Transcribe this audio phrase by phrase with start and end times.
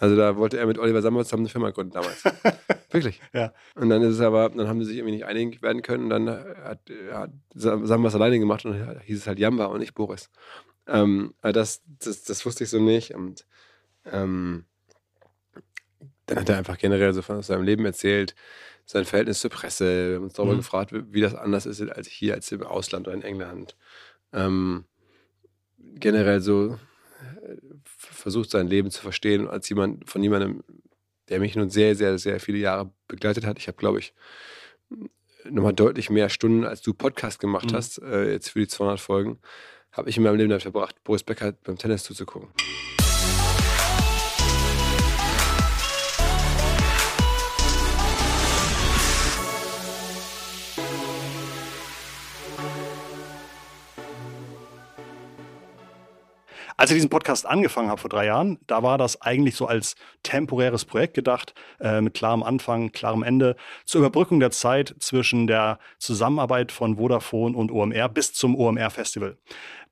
[0.00, 2.24] Also da wollte er mit Oliver Sambas zusammen eine Firma gründen damals.
[2.90, 3.20] Wirklich.
[3.34, 3.52] Ja.
[3.76, 6.10] Und dann ist es aber, dann haben sie sich irgendwie nicht einig werden können und
[6.10, 6.80] dann hat,
[7.12, 10.30] hat Sambas alleine gemacht und dann hieß es halt Jamba und nicht Boris.
[10.86, 13.14] Ähm, aber das, das, das wusste ich so nicht.
[13.14, 13.46] Und
[14.06, 14.64] ähm,
[16.26, 18.34] dann hat er einfach generell so von seinem Leben erzählt,
[18.86, 20.08] sein Verhältnis zur Presse.
[20.08, 20.58] Wir haben uns darüber Mhm.
[20.58, 23.76] gefragt, wie das anders ist als hier, als im Ausland oder in England.
[24.32, 24.84] Ähm,
[25.78, 26.78] generell so
[27.84, 30.62] versucht, sein Leben zu verstehen als jemand, von jemandem,
[31.28, 33.58] der mich nun sehr, sehr, sehr viele Jahre begleitet hat.
[33.58, 34.14] Ich habe, glaube ich,
[35.48, 37.76] nochmal deutlich mehr Stunden, als du Podcast gemacht Mhm.
[37.76, 39.38] hast, äh, jetzt für die 200 Folgen,
[39.92, 42.48] habe ich in meinem Leben damit verbracht, Boris Becker beim Tennis zuzugucken.
[56.90, 59.94] Als ich diesen Podcast angefangen habe vor drei Jahren, da war das eigentlich so als
[60.24, 63.54] temporäres Projekt gedacht, äh, mit klarem Anfang, klarem Ende,
[63.84, 69.38] zur Überbrückung der Zeit zwischen der Zusammenarbeit von Vodafone und OMR bis zum OMR-Festival.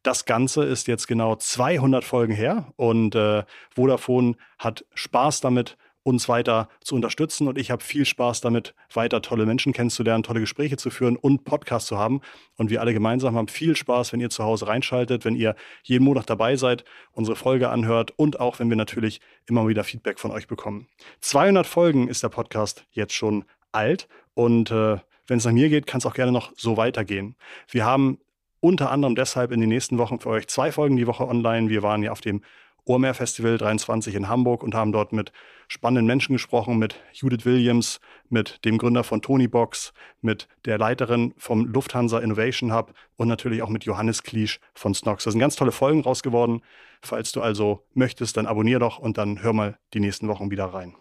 [0.03, 5.77] Das Ganze ist jetzt genau 200 Folgen her und äh, Vodafone hat Spaß damit,
[6.09, 10.41] uns weiter zu unterstützen und ich habe viel Spaß damit, weiter tolle Menschen kennenzulernen, tolle
[10.41, 12.21] Gespräche zu führen und Podcasts zu haben.
[12.57, 16.05] Und wir alle gemeinsam haben viel Spaß, wenn ihr zu Hause reinschaltet, wenn ihr jeden
[16.05, 20.31] Monat dabei seid, unsere Folge anhört und auch wenn wir natürlich immer wieder Feedback von
[20.31, 20.89] euch bekommen.
[21.21, 25.87] 200 Folgen ist der Podcast jetzt schon alt und äh, wenn es nach mir geht,
[25.87, 27.37] kann es auch gerne noch so weitergehen.
[27.69, 28.19] Wir haben
[28.61, 31.69] unter anderem deshalb in den nächsten Wochen für euch zwei Folgen die Woche online.
[31.69, 32.43] Wir waren ja auf dem
[32.89, 35.31] OMR Festival 23 in Hamburg und haben dort mit
[35.69, 38.01] spannenden Menschen gesprochen, mit Judith Williams,
[38.31, 43.69] mit dem Gründer von Tonybox, mit der Leiterin vom Lufthansa Innovation Hub und natürlich auch
[43.69, 45.25] mit Johannes Kliesch von Snox.
[45.25, 46.63] Da sind ganz tolle Folgen raus geworden.
[47.03, 50.65] Falls du also möchtest, dann abonnier doch und dann hör mal die nächsten Wochen wieder
[50.65, 50.95] rein.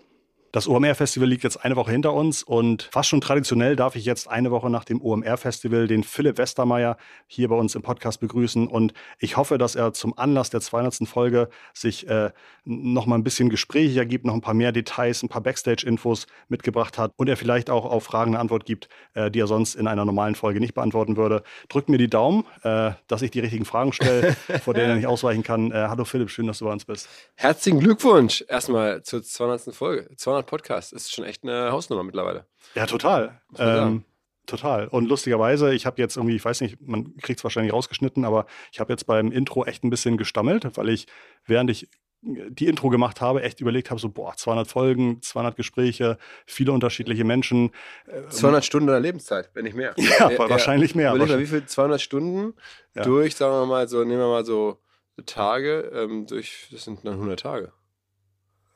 [0.53, 4.29] Das OMR-Festival liegt jetzt eine Woche hinter uns und fast schon traditionell darf ich jetzt
[4.29, 6.95] eine Woche nach dem OMR-Festival den Philipp Westermeier
[7.27, 8.67] hier bei uns im Podcast begrüßen.
[8.67, 11.07] Und ich hoffe, dass er zum Anlass der 200.
[11.07, 12.31] Folge sich äh,
[12.63, 16.97] noch mal ein bisschen gesprächiger gibt, noch ein paar mehr Details, ein paar Backstage-Infos mitgebracht
[16.97, 19.85] hat und er vielleicht auch auf Fragen eine Antwort gibt, äh, die er sonst in
[19.85, 21.43] einer normalen Folge nicht beantworten würde.
[21.67, 24.33] Drückt mir die Daumen, äh, dass ich die richtigen Fragen stelle,
[24.63, 25.71] vor denen er nicht ausweichen kann.
[25.71, 27.09] Äh, hallo Philipp, schön, dass du bei uns bist.
[27.35, 29.75] Herzlichen Glückwunsch erstmal zur 200.
[29.75, 30.07] Folge.
[30.15, 32.45] 200 Podcast ist schon echt eine Hausnummer mittlerweile.
[32.75, 33.41] Ja, total.
[33.57, 34.03] Ähm,
[34.45, 34.87] total.
[34.87, 38.45] Und lustigerweise, ich habe jetzt irgendwie, ich weiß nicht, man kriegt es wahrscheinlich rausgeschnitten, aber
[38.71, 41.07] ich habe jetzt beim Intro echt ein bisschen gestammelt, weil ich,
[41.45, 41.87] während ich
[42.21, 47.23] die Intro gemacht habe, echt überlegt habe, so, boah, 200 Folgen, 200 Gespräche, viele unterschiedliche
[47.23, 47.71] Menschen.
[48.07, 49.93] Äh, 200 Stunden deiner Lebenszeit, wenn nicht mehr.
[50.19, 51.11] Ja, wahrscheinlich mehr.
[51.13, 52.53] Überleg mal, wie viel 200 Stunden
[52.95, 53.03] Ja.
[53.03, 54.79] durch, sagen wir mal so, nehmen wir mal so
[55.25, 57.71] Tage, ähm, durch, das sind dann 100 Tage.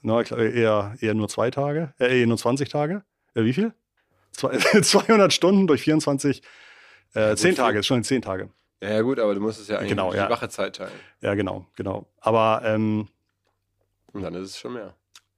[0.01, 3.03] Na, ich glaube, eher, eher nur zwei Tage, äh, eher nur 20 Tage.
[3.35, 3.73] Äh, wie viel?
[4.31, 6.41] Zwei, 200 Stunden durch 24,
[7.15, 7.55] äh, Ja, gut, 10 viel.
[7.55, 8.49] Tage, ist schon in 10 Tage.
[8.81, 10.25] Ja, ja gut, aber du musst es ja eigentlich Genau, durch ja.
[10.27, 10.91] die wache Zeit teilen.
[11.21, 12.07] Ja, genau, genau.
[12.19, 13.07] Aber ähm,
[14.13, 14.95] Und dann ist es schon mehr.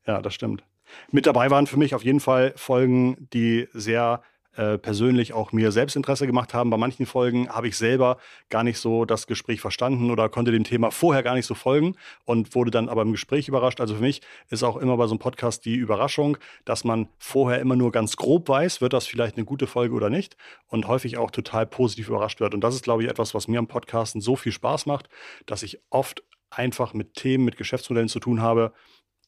[0.07, 0.63] Ja, das stimmt.
[1.12, 4.22] Mit dabei waren für mich auf jeden Fall Folgen, die sehr
[4.55, 6.69] äh, persönlich auch mir Selbstinteresse gemacht haben.
[6.69, 8.17] Bei manchen Folgen habe ich selber
[8.49, 11.95] gar nicht so das Gespräch verstanden oder konnte dem Thema vorher gar nicht so folgen
[12.25, 13.81] und wurde dann aber im Gespräch überrascht.
[13.81, 17.59] Also für mich ist auch immer bei so einem Podcast die Überraschung, dass man vorher
[17.59, 20.37] immer nur ganz grob weiß, wird das vielleicht eine gute Folge oder nicht
[20.67, 22.53] und häufig auch total positiv überrascht wird.
[22.53, 25.09] Und das ist, glaube ich, etwas, was mir am Podcasten so viel Spaß macht,
[25.45, 28.73] dass ich oft einfach mit Themen, mit Geschäftsmodellen zu tun habe,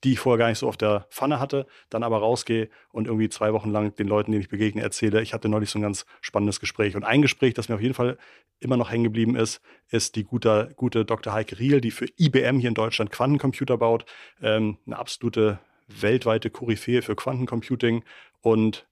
[0.04, 3.30] die ich vorher gar nicht so auf der Pfanne hatte, dann aber rausgehe und irgendwie
[3.30, 6.06] zwei Wochen lang den Leuten, denen ich begegne, erzähle, ich hatte neulich so ein ganz
[6.22, 6.96] spannendes Gespräch.
[6.96, 8.18] Und ein Gespräch, das mir auf jeden Fall
[8.60, 11.34] immer noch hängen geblieben ist, ist die gute, gute Dr.
[11.34, 14.06] Heike Riel, die für IBM hier in Deutschland Quantencomputer baut.
[14.42, 18.04] Ähm, eine absolute weltweite Koryphäe für Quantencomputing
[18.42, 18.88] und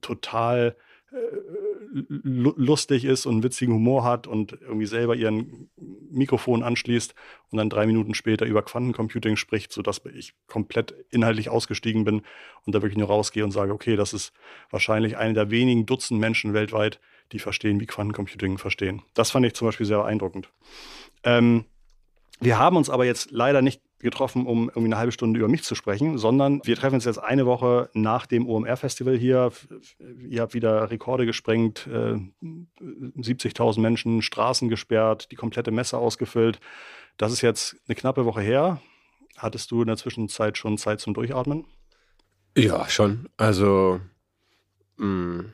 [0.00, 0.76] total
[1.10, 1.16] äh,
[2.08, 5.70] lu- lustig ist und witzigen Humor hat und irgendwie selber ihren
[6.18, 7.14] Mikrofon anschließt
[7.50, 12.22] und dann drei Minuten später über Quantencomputing spricht, sodass ich komplett inhaltlich ausgestiegen bin
[12.66, 14.32] und da wirklich nur rausgehe und sage, okay, das ist
[14.70, 17.00] wahrscheinlich eine der wenigen Dutzend Menschen weltweit,
[17.32, 19.02] die verstehen, wie Quantencomputing verstehen.
[19.14, 20.50] Das fand ich zum Beispiel sehr beeindruckend.
[21.24, 21.64] Ähm,
[22.40, 25.64] wir haben uns aber jetzt leider nicht getroffen, um irgendwie eine halbe Stunde über mich
[25.64, 29.50] zu sprechen, sondern wir treffen uns jetzt eine Woche nach dem OMR-Festival hier.
[30.28, 36.60] Ihr habt wieder Rekorde gesprengt, äh, 70.000 Menschen, Straßen gesperrt, die komplette Messe ausgefüllt.
[37.16, 38.80] Das ist jetzt eine knappe Woche her.
[39.36, 41.64] Hattest du in der Zwischenzeit schon Zeit zum Durchatmen?
[42.56, 43.28] Ja, schon.
[43.36, 44.00] Also,
[44.96, 45.44] mh,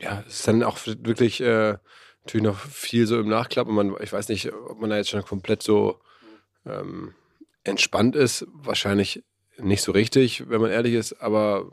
[0.00, 1.78] ja, es ist dann auch wirklich äh,
[2.24, 5.10] natürlich noch viel so im Nachklapp und man, ich weiß nicht, ob man da jetzt
[5.10, 6.00] schon komplett so
[6.66, 7.14] ähm,
[7.64, 9.24] entspannt ist, wahrscheinlich
[9.58, 11.70] nicht so richtig, wenn man ehrlich ist, aber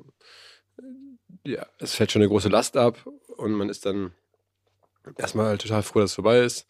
[1.45, 3.05] ja, es fällt schon eine große Last ab
[3.37, 4.13] und man ist dann
[5.17, 6.67] erstmal total froh, dass es vorbei ist.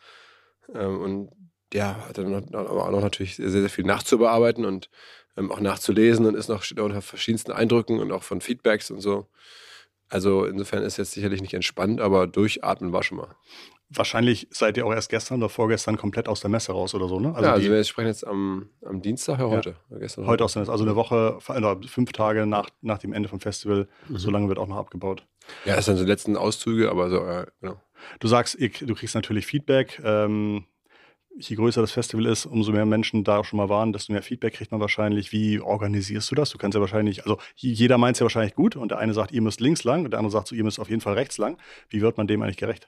[0.74, 1.32] Ähm, und
[1.74, 4.90] ja, hat dann auch noch natürlich sehr, sehr viel nachzubearbeiten und
[5.38, 9.28] ähm, auch nachzulesen und ist noch unter verschiedensten Eindrücken und auch von Feedbacks und so.
[10.10, 13.36] Also insofern ist jetzt sicherlich nicht entspannt, aber durchatmen war schon mal.
[13.96, 17.20] Wahrscheinlich seid ihr auch erst gestern oder vorgestern komplett aus der Messe raus oder so,
[17.20, 17.34] ne?
[17.36, 19.76] Also ja, also wir sprechen jetzt am, am Dienstag, ja heute.
[19.90, 23.14] Ja, gestern heute aus der Messe, also eine Woche, oder fünf Tage nach, nach dem
[23.14, 23.88] Ende vom Festival.
[24.10, 24.18] Mhm.
[24.18, 25.26] So lange wird auch noch abgebaut.
[25.66, 27.82] Ja, das sind so die letzten Auszüge, aber so, äh, genau.
[28.20, 30.02] Du sagst, du kriegst natürlich Feedback.
[30.04, 30.66] Ähm,
[31.38, 34.54] je größer das Festival ist, umso mehr Menschen da schon mal waren, desto mehr Feedback
[34.54, 35.32] kriegt man wahrscheinlich.
[35.32, 36.50] Wie organisierst du das?
[36.52, 39.32] Du kannst ja wahrscheinlich, also jeder meint es ja wahrscheinlich gut und der eine sagt,
[39.32, 41.38] ihr müsst links lang und der andere sagt so, ihr müsst auf jeden Fall rechts
[41.38, 41.58] lang.
[41.90, 42.88] Wie wird man dem eigentlich gerecht?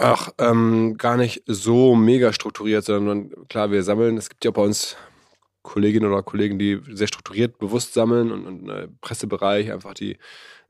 [0.00, 4.16] Ach, ähm, gar nicht so mega strukturiert, sondern klar, wir sammeln.
[4.16, 4.96] Es gibt ja bei uns
[5.62, 10.16] Kolleginnen oder Kollegen, die sehr strukturiert bewusst sammeln und, und äh, Pressebereich einfach die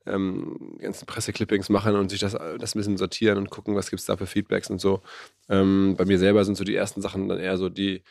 [0.06, 4.00] ähm, ganzen Presseclippings machen und sich das, das ein bisschen sortieren und gucken, was gibt
[4.00, 5.02] es da für Feedbacks und so.
[5.50, 8.02] Ähm, bei mir selber sind so die ersten Sachen dann eher so, die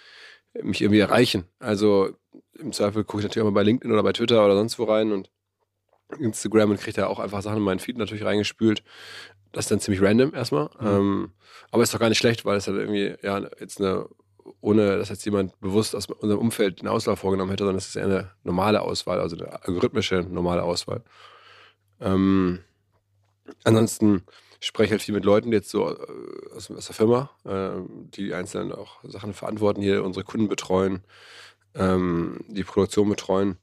[0.61, 1.45] mich irgendwie erreichen.
[1.57, 2.11] Also
[2.59, 4.83] im Zweifel gucke ich natürlich auch mal bei LinkedIn oder bei Twitter oder sonst wo
[4.83, 5.31] rein und
[6.19, 8.83] Instagram und kriege da auch einfach Sachen in meinen Feed natürlich reingespült.
[9.57, 10.69] Das ist dann ziemlich random erstmal.
[10.79, 10.87] Mhm.
[10.87, 11.31] Ähm,
[11.71, 14.07] aber ist doch gar nicht schlecht, weil es halt irgendwie, ja, jetzt eine,
[14.61, 17.95] ohne dass jetzt jemand bewusst aus unserem Umfeld eine Auswahl vorgenommen hätte, sondern es ist
[17.95, 21.01] eher eine normale Auswahl, also eine algorithmische normale Auswahl.
[21.99, 22.59] Ähm,
[23.63, 24.21] ansonsten
[24.59, 25.95] spreche ich halt viel mit Leuten jetzt so äh,
[26.55, 27.81] aus, aus der Firma, äh,
[28.15, 31.01] die einzeln auch Sachen verantworten, hier unsere Kunden betreuen,
[31.73, 33.57] ähm, die Produktion betreuen.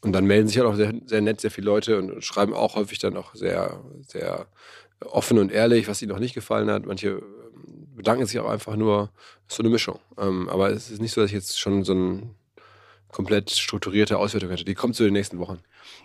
[0.00, 2.76] Und dann melden sich halt auch sehr, sehr nett sehr viele Leute und schreiben auch
[2.76, 4.46] häufig dann auch sehr, sehr
[5.04, 6.86] offen und ehrlich, was ihnen noch nicht gefallen hat.
[6.86, 9.10] Manche ähm, bedanken sich auch einfach nur.
[9.48, 9.98] Ist so eine Mischung.
[10.18, 12.34] Ähm, aber es ist nicht so, dass ich jetzt schon so eine
[13.08, 14.64] komplett strukturierte Auswertung hätte.
[14.64, 15.60] Die kommt zu den nächsten Wochen.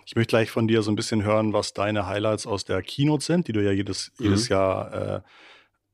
[0.06, 3.24] Ich möchte gleich von dir so ein bisschen hören, was deine Highlights aus der Keynote
[3.24, 4.24] sind, die du ja jedes, mhm.
[4.26, 5.20] jedes Jahr äh,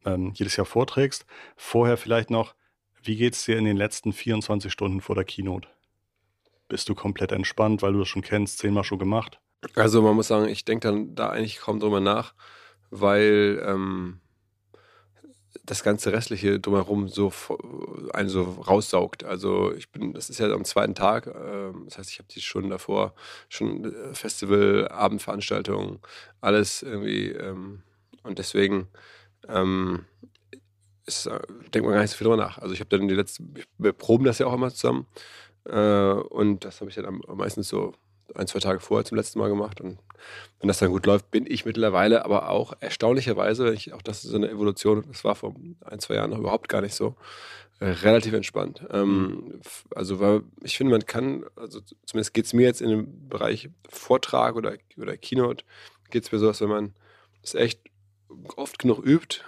[0.05, 1.27] ähm, jedes Jahr vorträgst.
[1.57, 2.55] Vorher vielleicht noch,
[3.03, 5.69] wie geht es dir in den letzten 24 Stunden vor der Keynote?
[6.69, 9.41] Bist du komplett entspannt, weil du das schon kennst, zehnmal schon gemacht?
[9.75, 12.35] Also man muss sagen, ich denke dann da eigentlich kaum drüber nach
[12.91, 14.21] weil ähm,
[15.65, 17.33] das ganze restliche drumherum so
[18.13, 19.25] einen so raussaugt.
[19.25, 22.41] Also ich bin, das ist ja am zweiten Tag, äh, das heißt, ich habe die
[22.41, 23.15] Stunden davor
[23.49, 26.01] schon äh, Festival, Abendveranstaltungen,
[26.41, 27.83] alles irgendwie ähm,
[28.23, 28.89] und deswegen
[29.49, 30.05] ähm,
[31.07, 31.39] ist, äh,
[31.75, 32.59] denkt man gar nicht so viel drüber nach.
[32.59, 35.07] Also ich habe dann die letzten, wir proben das ja auch immer zusammen
[35.65, 37.93] äh, und das habe ich dann am, meistens so
[38.35, 39.81] ein, zwei Tage vorher zum letzten Mal gemacht.
[39.81, 39.99] Und
[40.61, 44.35] wenn das dann gut läuft, bin ich mittlerweile aber auch erstaunlicherweise, ich, auch das ist
[44.35, 45.55] eine Evolution, das war vor
[45.85, 47.17] ein, zwei Jahren noch überhaupt gar nicht so,
[47.81, 48.85] äh, relativ entspannt.
[48.91, 49.61] Ähm, mhm.
[49.95, 53.71] also, weil ich finde, man kann, also zumindest geht es mir jetzt in dem Bereich
[53.89, 55.65] Vortrag oder, oder Keynote,
[56.11, 56.95] geht es mir so, dass wenn man
[57.43, 57.81] es echt
[58.57, 59.43] oft genug übt,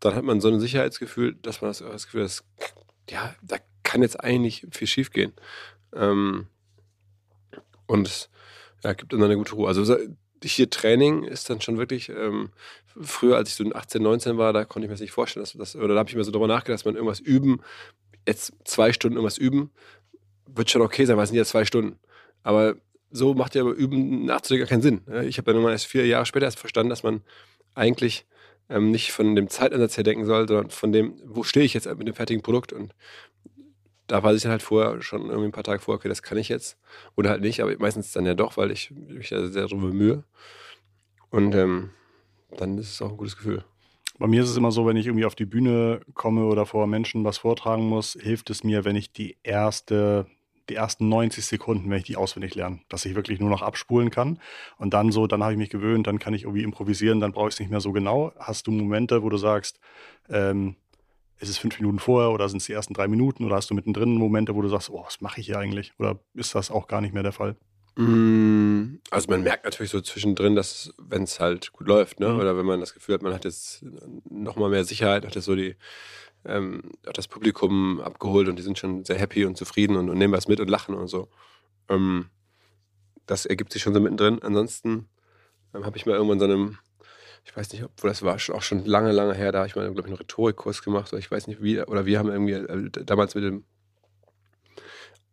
[0.00, 2.42] dann hat man so ein Sicherheitsgefühl, dass man das, das Gefühl hat,
[3.10, 5.32] ja, da kann jetzt eigentlich nicht viel schief gehen.
[5.94, 6.46] Ähm,
[7.90, 8.30] und
[8.84, 9.68] ja, gibt dann eine gute Ruhe.
[9.68, 9.96] Also
[10.42, 12.50] hier Training ist dann schon wirklich, ähm,
[13.00, 15.52] früher als ich so 18, 19 war, da konnte ich mir das nicht vorstellen, dass
[15.52, 17.60] das, oder da habe ich mir so darüber nachgedacht, dass man irgendwas üben,
[18.26, 19.70] jetzt zwei Stunden irgendwas üben,
[20.46, 21.98] wird schon okay sein, weil es sind ja zwei Stunden.
[22.42, 22.76] Aber
[23.10, 25.00] so macht ja Üben nachzudenken keinen Sinn.
[25.26, 27.22] Ich habe dann irgendwann erst vier Jahre später erst verstanden, dass man
[27.74, 28.24] eigentlich
[28.68, 31.86] ähm, nicht von dem Zeitansatz her denken soll, sondern von dem, wo stehe ich jetzt
[31.86, 32.94] mit dem fertigen Produkt und
[34.10, 36.36] da weiß ich dann halt vorher schon irgendwie ein paar Tage vorher, okay, das kann
[36.36, 36.76] ich jetzt.
[37.16, 40.24] Oder halt nicht, aber meistens dann ja doch, weil ich mich ja sehr darum bemühe.
[41.30, 41.90] Und ähm,
[42.56, 43.64] dann ist es auch ein gutes Gefühl.
[44.18, 46.88] Bei mir ist es immer so, wenn ich irgendwie auf die Bühne komme oder vor
[46.88, 50.26] Menschen was vortragen muss, hilft es mir, wenn ich die erste,
[50.68, 54.10] die ersten 90 Sekunden, wenn ich die auswendig lerne, dass ich wirklich nur noch abspulen
[54.10, 54.40] kann.
[54.76, 57.48] Und dann so, dann habe ich mich gewöhnt, dann kann ich irgendwie improvisieren, dann brauche
[57.48, 58.32] ich es nicht mehr so genau.
[58.40, 59.78] Hast du Momente, wo du sagst,
[60.28, 60.74] ähm,
[61.40, 63.74] ist es fünf Minuten vorher oder sind es die ersten drei Minuten oder hast du
[63.74, 65.92] mittendrin Momente, wo du sagst, oh, was mache ich hier eigentlich?
[65.98, 67.56] Oder ist das auch gar nicht mehr der Fall?
[67.96, 72.28] Mm, also man merkt natürlich so zwischendrin, dass wenn es halt gut läuft, ne?
[72.28, 72.40] Mhm.
[72.40, 73.84] oder wenn man das Gefühl hat, man hat jetzt
[74.28, 75.76] nochmal mehr Sicherheit, hat jetzt so die,
[76.44, 80.18] ähm, hat das Publikum abgeholt und die sind schon sehr happy und zufrieden und, und
[80.18, 81.28] nehmen was mit und lachen und so.
[81.88, 82.26] Ähm,
[83.26, 84.42] das ergibt sich schon so mittendrin.
[84.42, 85.08] Ansonsten
[85.74, 86.78] ähm, habe ich mal irgendwann so einem
[87.44, 89.84] ich weiß nicht, obwohl das war auch schon lange, lange her, da habe ich mal,
[89.84, 93.04] glaube ich, einen Rhetorikkurs gemacht, oder ich weiß nicht wie, oder wir haben irgendwie äh,
[93.04, 93.64] damals mit dem,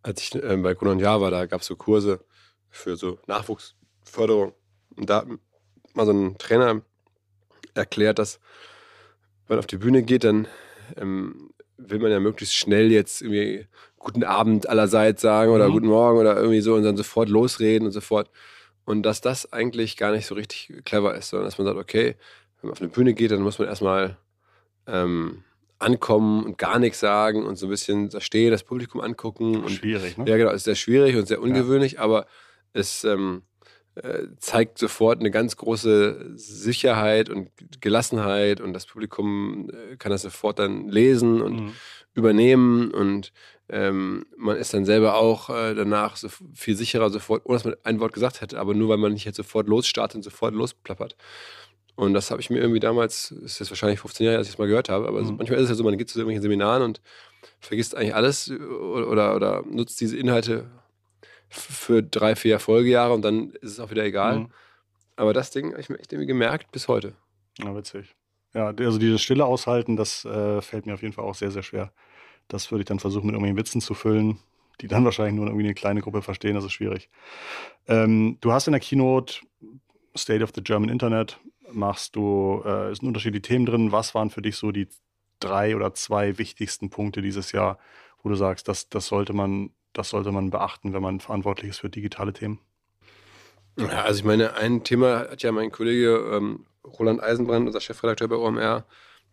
[0.01, 2.23] als ich äh, bei Kunon Jahr war, da gab es so Kurse
[2.69, 4.53] für so Nachwuchsförderung.
[4.95, 5.27] Und da hat
[5.93, 6.81] mal so ein Trainer
[7.73, 8.39] erklärt, dass
[9.47, 10.47] wenn man auf die Bühne geht, dann
[10.95, 15.73] ähm, will man ja möglichst schnell jetzt irgendwie guten Abend allerseits sagen oder mhm.
[15.73, 18.29] guten Morgen oder irgendwie so und dann sofort losreden und sofort.
[18.87, 22.15] Und dass das eigentlich gar nicht so richtig clever ist, sondern dass man sagt, okay,
[22.61, 24.15] wenn man auf eine Bühne geht, dann muss man erstmal
[24.87, 25.43] ähm,
[25.77, 29.61] ankommen und gar nichts sagen und so ein bisschen da stehen, das Publikum angucken.
[29.61, 30.23] Und, schwierig, ne?
[30.25, 31.99] Ja, genau, ist sehr schwierig und sehr ungewöhnlich, ja.
[31.99, 32.27] aber
[32.71, 33.41] es ähm,
[33.95, 37.49] äh, zeigt sofort eine ganz große Sicherheit und
[37.81, 41.73] Gelassenheit und das Publikum äh, kann das sofort dann lesen und mhm.
[42.17, 43.31] Übernehmen und
[43.69, 47.75] ähm, man ist dann selber auch äh, danach so viel sicherer sofort, ohne dass man
[47.83, 51.15] ein Wort gesagt hätte, aber nur weil man nicht jetzt sofort losstartet und sofort losplappert.
[51.95, 54.59] Und das habe ich mir irgendwie damals, ist jetzt wahrscheinlich 15 Jahre, als ich es
[54.59, 55.37] mal gehört habe, aber mhm.
[55.37, 57.01] manchmal ist es ja so, man geht zu irgendwelchen Seminaren und
[57.59, 60.69] vergisst eigentlich alles oder, oder, oder nutzt diese Inhalte
[61.49, 64.39] für drei, vier Folgejahre und dann ist es auch wieder egal.
[64.39, 64.47] Mhm.
[65.15, 67.13] Aber das Ding habe ich mir echt irgendwie gemerkt bis heute.
[67.59, 68.15] Ja, witzig.
[68.57, 71.61] Ja, also dieses Stille aushalten, das äh, fällt mir auf jeden Fall auch sehr, sehr
[71.61, 71.91] schwer.
[72.47, 74.39] Das würde ich dann versuchen, mit irgendwelchen Witzen zu füllen,
[74.81, 76.55] die dann wahrscheinlich nur irgendwie eine kleine Gruppe verstehen.
[76.55, 77.11] Das ist schwierig.
[77.87, 79.41] Ähm, du hast in der Keynote
[80.17, 81.39] State of the German Internet
[81.71, 83.91] machst du, äh, sind unterschiedliche Themen drin.
[83.91, 84.87] Was waren für dich so die
[85.39, 87.77] drei oder zwei wichtigsten Punkte dieses Jahr,
[88.23, 91.77] wo du sagst, das, das sollte man, das sollte man beachten, wenn man verantwortlich ist
[91.77, 92.59] für digitale Themen?
[93.77, 96.65] Ja, also ich meine, ein Thema hat ja mein Kollege ähm,
[96.99, 98.85] Roland Eisenbrand, unser Chefredakteur bei OMR,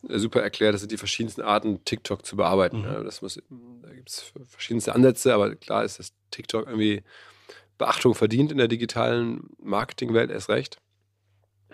[0.09, 2.81] äh, super erklärt, das sind die verschiedensten Arten, TikTok zu bearbeiten.
[2.81, 3.05] Mhm.
[3.05, 3.41] Das muss,
[3.83, 7.03] da gibt es verschiedenste Ansätze, aber klar ist, dass TikTok irgendwie
[7.79, 10.79] Beachtung verdient in der digitalen Marketingwelt erst recht.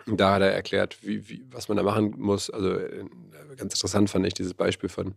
[0.06, 2.50] Da hat er erklärt, wie, wie, was man da machen muss.
[2.50, 3.04] Also äh,
[3.56, 5.14] ganz interessant fand ich dieses Beispiel von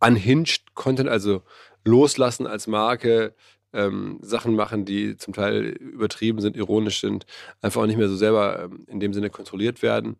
[0.00, 1.42] unhinged Content, also
[1.84, 3.34] loslassen als Marke,
[3.72, 7.26] ähm, Sachen machen, die zum Teil übertrieben sind, ironisch sind,
[7.60, 10.16] einfach auch nicht mehr so selber ähm, in dem Sinne kontrolliert werden,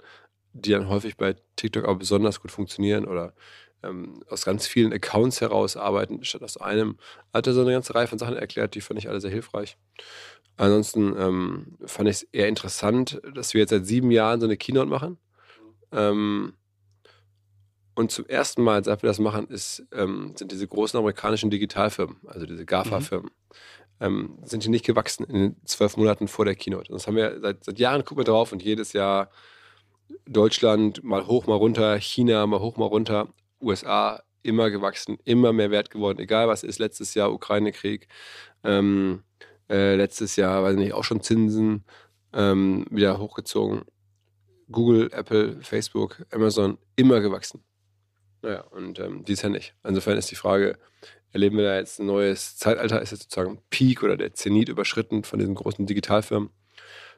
[0.52, 3.34] die dann häufig bei TikTok auch besonders gut funktionieren oder
[3.82, 6.96] ähm, aus ganz vielen Accounts heraus arbeiten, statt aus einem.
[7.32, 9.76] Hat er so eine ganze Reihe von Sachen erklärt, die fand ich alle sehr hilfreich.
[10.56, 14.56] Ansonsten ähm, fand ich es eher interessant, dass wir jetzt seit sieben Jahren so eine
[14.56, 15.18] Keynote machen.
[15.92, 16.54] Ähm,
[17.94, 22.16] und zum ersten Mal, seit wir das machen, ist, ähm, sind diese großen amerikanischen Digitalfirmen,
[22.26, 23.30] also diese GAFA-Firmen,
[24.00, 24.06] mhm.
[24.06, 26.90] ähm, sind die nicht gewachsen in den zwölf Monaten vor der Keynote.
[26.90, 29.30] Und das haben wir seit, seit Jahren gucken wir drauf und jedes Jahr
[30.26, 33.28] Deutschland mal hoch, mal runter, China mal hoch, mal runter,
[33.60, 36.78] USA immer gewachsen, immer mehr wert geworden, egal was ist.
[36.78, 38.08] Letztes Jahr Ukraine-Krieg.
[38.64, 39.22] Ähm,
[39.68, 41.84] äh, letztes Jahr, weiß nicht, auch schon Zinsen
[42.32, 43.82] ähm, wieder hochgezogen.
[44.70, 47.62] Google, Apple, Facebook, Amazon immer gewachsen.
[48.42, 49.74] Naja, und ähm, dies ja nicht.
[49.84, 50.76] Insofern ist die Frage,
[51.32, 53.00] erleben wir da jetzt ein neues Zeitalter?
[53.00, 56.50] Ist jetzt sozusagen Peak oder der Zenit überschritten von diesen großen Digitalfirmen?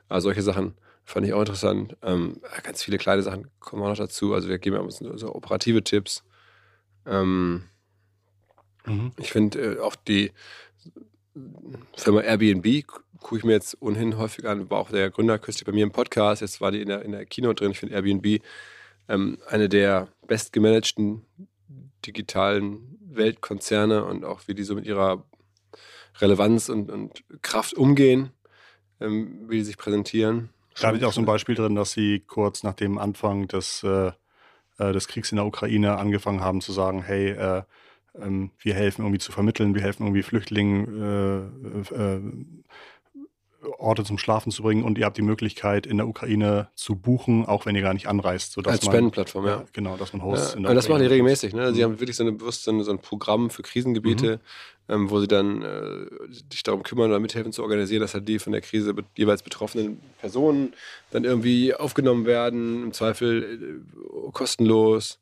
[0.09, 1.97] Also solche Sachen fand ich auch interessant.
[2.03, 4.35] Ähm, ganz viele kleine Sachen kommen auch noch dazu.
[4.35, 6.25] Also wir geben ja so, so operative Tipps.
[7.07, 7.65] Ähm,
[8.85, 9.13] mhm.
[9.19, 10.33] Ich finde äh, auch die
[11.97, 12.85] Firma Airbnb
[13.25, 15.91] gucke ich mir jetzt ohnehin häufig an, war auch der Gründer kürzlich bei mir im
[15.91, 17.71] Podcast, jetzt war die in der, in der Kino drin.
[17.71, 18.43] Ich finde Airbnb
[19.09, 21.25] ähm, eine der bestgemanagten
[22.07, 25.25] digitalen Weltkonzerne und auch wie die so mit ihrer
[26.21, 28.31] Relevanz und, und Kraft umgehen,
[29.01, 30.51] ähm, wie die sich präsentieren.
[30.81, 33.83] Da habe ich auch so ein Beispiel drin, dass sie kurz nach dem Anfang des,
[33.85, 34.13] äh,
[34.79, 37.63] äh des Kriegs in der Ukraine angefangen haben zu sagen, hey, äh,
[38.21, 42.21] ähm, wir helfen irgendwie zu vermitteln, wir helfen irgendwie Flüchtlingen äh, äh,
[43.79, 47.45] Orte zum Schlafen zu bringen und ihr habt die Möglichkeit, in der Ukraine zu buchen,
[47.45, 48.53] auch wenn ihr gar nicht anreist.
[48.53, 49.65] Sodass Als man, Spendenplattform, ja.
[49.73, 51.55] Genau, dass man Hosts ja, in der Das machen die regelmäßig.
[51.55, 51.73] Ne?
[51.73, 51.85] Sie mhm.
[51.85, 54.41] haben wirklich so, eine, bewusst so, ein, Programm für Krisengebiete,
[54.89, 54.95] mhm.
[54.95, 58.39] ähm, wo sie dann äh, sich darum kümmern oder mithelfen zu organisieren, dass halt die
[58.39, 60.73] von der Krise be jeweils betroffenen Personen
[61.11, 65.19] dann irgendwie aufgenommen werden, im Zweifel äh, kostenlos,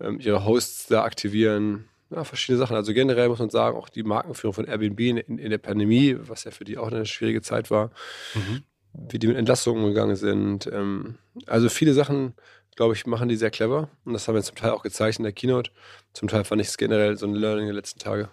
[0.00, 2.76] ähm, ihre Hosts da aktivieren ja, verschiedene Sachen.
[2.76, 6.44] Also generell muss man sagen, auch die Markenführung von Airbnb in, in der Pandemie, was
[6.44, 7.90] ja für die auch eine schwierige Zeit war,
[8.34, 8.62] mhm.
[9.10, 10.66] wie die mit Entlastungen umgegangen sind.
[10.72, 11.16] Ähm,
[11.46, 12.34] also viele Sachen,
[12.76, 13.88] glaube ich, machen die sehr clever.
[14.04, 15.70] Und das haben wir zum Teil auch gezeigt in der Keynote.
[16.12, 18.28] Zum Teil fand ich es generell so ein Learning der letzten Tage.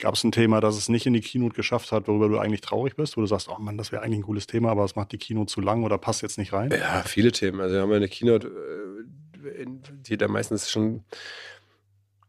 [0.00, 2.60] Gab es ein Thema, das es nicht in die Keynote geschafft hat, worüber du eigentlich
[2.60, 4.96] traurig bist, wo du sagst, oh Mann, das wäre eigentlich ein cooles Thema, aber es
[4.96, 6.70] macht die Keynote zu lang oder passt jetzt nicht rein?
[6.70, 7.60] Ja, viele Themen.
[7.60, 9.66] Also wir haben ja eine Keynote, äh,
[10.02, 11.04] die da meistens schon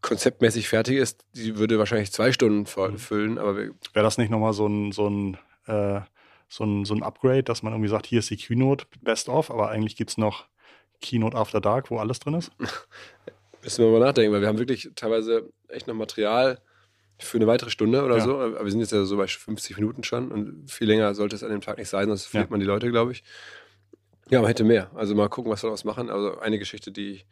[0.05, 2.97] konzeptmäßig fertig ist, die würde wahrscheinlich zwei Stunden mhm.
[2.97, 3.37] füllen.
[3.39, 6.01] Aber wäre das nicht nochmal so ein, so ein äh,
[6.47, 9.49] so ein, so ein Upgrade, dass man irgendwie sagt, hier ist die Keynote Best of,
[9.49, 10.45] aber eigentlich gibt es noch
[11.01, 12.51] Keynote After Dark, wo alles drin ist?
[13.63, 16.59] Müssen wir mal nachdenken, weil wir haben wirklich teilweise echt noch Material
[17.17, 18.23] für eine weitere Stunde oder ja.
[18.23, 18.39] so.
[18.39, 21.43] Aber wir sind jetzt ja so bei 50 Minuten schon und viel länger sollte es
[21.43, 22.51] an dem Tag nicht sein, sonst verliert ja.
[22.51, 23.23] man die Leute, glaube ich.
[24.29, 24.91] Ja, man hätte mehr.
[24.93, 26.11] Also mal gucken, was wir daraus machen.
[26.11, 27.23] Also eine Geschichte, die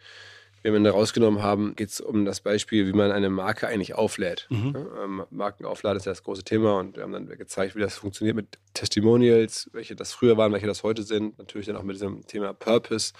[0.63, 4.47] wir am rausgenommen haben, geht es um das Beispiel, wie man eine Marke eigentlich auflädt.
[4.49, 4.71] Mhm.
[4.73, 7.95] Ja, ähm, Markenaufladen ist ja das große Thema und wir haben dann gezeigt, wie das
[7.95, 11.37] funktioniert mit Testimonials, welche das früher waren, welche das heute sind.
[11.37, 13.13] Natürlich dann auch mit diesem Thema Purpose.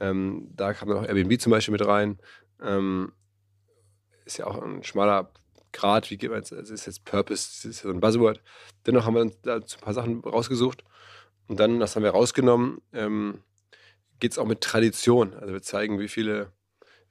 [0.00, 2.18] Ähm, da kam dann auch Airbnb zum Beispiel mit rein.
[2.60, 3.12] Ähm,
[4.24, 5.30] ist ja auch ein schmaler
[5.72, 8.42] Grad, wie geht man jetzt, also ist jetzt Purpose, das ist ja so ein Buzzword.
[8.86, 10.84] Dennoch haben wir uns da ein paar Sachen rausgesucht
[11.46, 13.42] und dann, das haben wir rausgenommen, ähm,
[14.20, 15.34] geht es auch mit Tradition.
[15.34, 16.52] Also wir zeigen, wie viele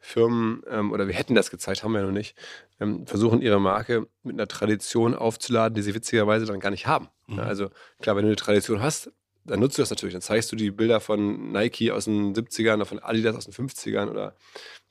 [0.02, 2.36] Firmen, ähm, oder wir hätten das gezeigt, haben wir ja noch nicht,
[2.80, 7.08] ähm, versuchen ihre Marke mit einer Tradition aufzuladen, die sie witzigerweise dann gar nicht haben.
[7.28, 7.38] Mhm.
[7.38, 7.70] Ja, also
[8.02, 9.12] klar, wenn du eine Tradition hast,
[9.46, 10.14] dann nutzt du das natürlich.
[10.14, 13.54] Dann zeigst du die Bilder von Nike aus den 70ern oder von Adidas aus den
[13.54, 14.36] 50ern oder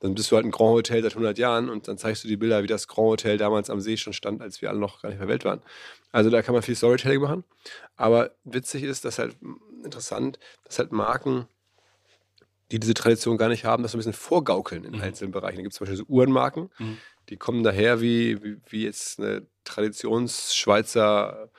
[0.00, 2.36] dann bist du halt ein Grand Hotel seit 100 Jahren und dann zeigst du die
[2.36, 5.10] Bilder, wie das Grand Hotel damals am See schon stand, als wir alle noch gar
[5.10, 5.62] nicht mehr Welt waren.
[6.10, 7.44] Also da kann man viel Storytelling machen.
[7.96, 9.36] Aber witzig ist, dass halt
[9.84, 11.46] interessant, dass halt Marken,
[12.72, 15.00] die diese Tradition gar nicht haben, das so ein bisschen vorgaukeln in Mhm.
[15.00, 15.56] einzelnen Bereichen.
[15.58, 17.02] Da gibt es zum Beispiel so Uhrenmarken, Mhm.
[17.28, 21.50] die kommen daher wie, wie, wie jetzt eine Traditions-Schweizer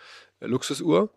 [0.41, 1.13] Luxusuhr,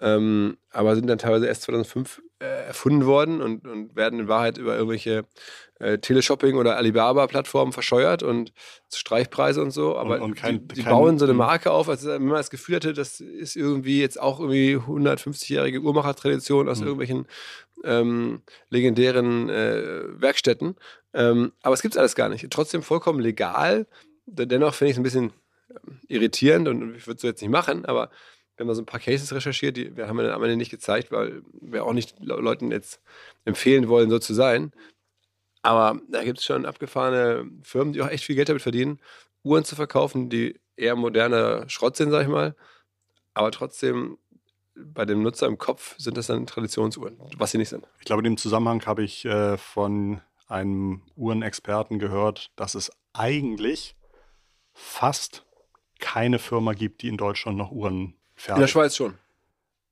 [0.00, 4.58] ähm, aber sind dann teilweise erst 2005 äh, erfunden worden und, und werden in Wahrheit
[4.58, 5.24] über irgendwelche
[5.78, 8.52] äh, Teleshopping- oder Alibaba-Plattformen verscheuert und
[8.92, 9.96] Streichpreise und so.
[9.96, 11.38] Aber Und- und kein- die, die kein- bauen so eine Mhm.
[11.38, 15.80] Marke auf, als wenn man das Gefühl hatte, das ist irgendwie jetzt auch irgendwie 150-jährige
[15.80, 16.86] Uhrmachertradition aus Mhm.
[16.86, 17.26] irgendwelchen
[17.82, 20.76] ähm, legendären äh, Werkstätten.
[21.14, 22.46] Ähm, aber es gibt es alles gar nicht.
[22.50, 23.86] Trotzdem vollkommen legal.
[24.26, 25.32] Dennoch finde ich es ein bisschen
[25.70, 28.10] ähm, irritierend und ich würde es so jetzt nicht machen, aber
[28.60, 30.70] wir haben da so ein paar Cases recherchiert, die wir haben wir am Ende nicht
[30.70, 33.00] gezeigt, weil wir auch nicht Le- Leuten jetzt
[33.46, 34.72] empfehlen wollen, so zu sein.
[35.62, 39.00] Aber da gibt es schon abgefahrene Firmen, die auch echt viel Geld damit verdienen,
[39.42, 42.54] Uhren zu verkaufen, die eher moderner Schrott sind, sag ich mal.
[43.32, 44.18] Aber trotzdem
[44.74, 47.88] bei dem Nutzer im Kopf sind das dann Traditionsuhren, was sie nicht sind.
[47.98, 53.96] Ich glaube, in dem Zusammenhang habe ich äh, von einem Uhrenexperten gehört, dass es eigentlich
[54.74, 55.46] fast
[55.98, 58.66] keine Firma gibt, die in Deutschland noch Uhren In der.
[58.66, 59.18] Schweiz schon.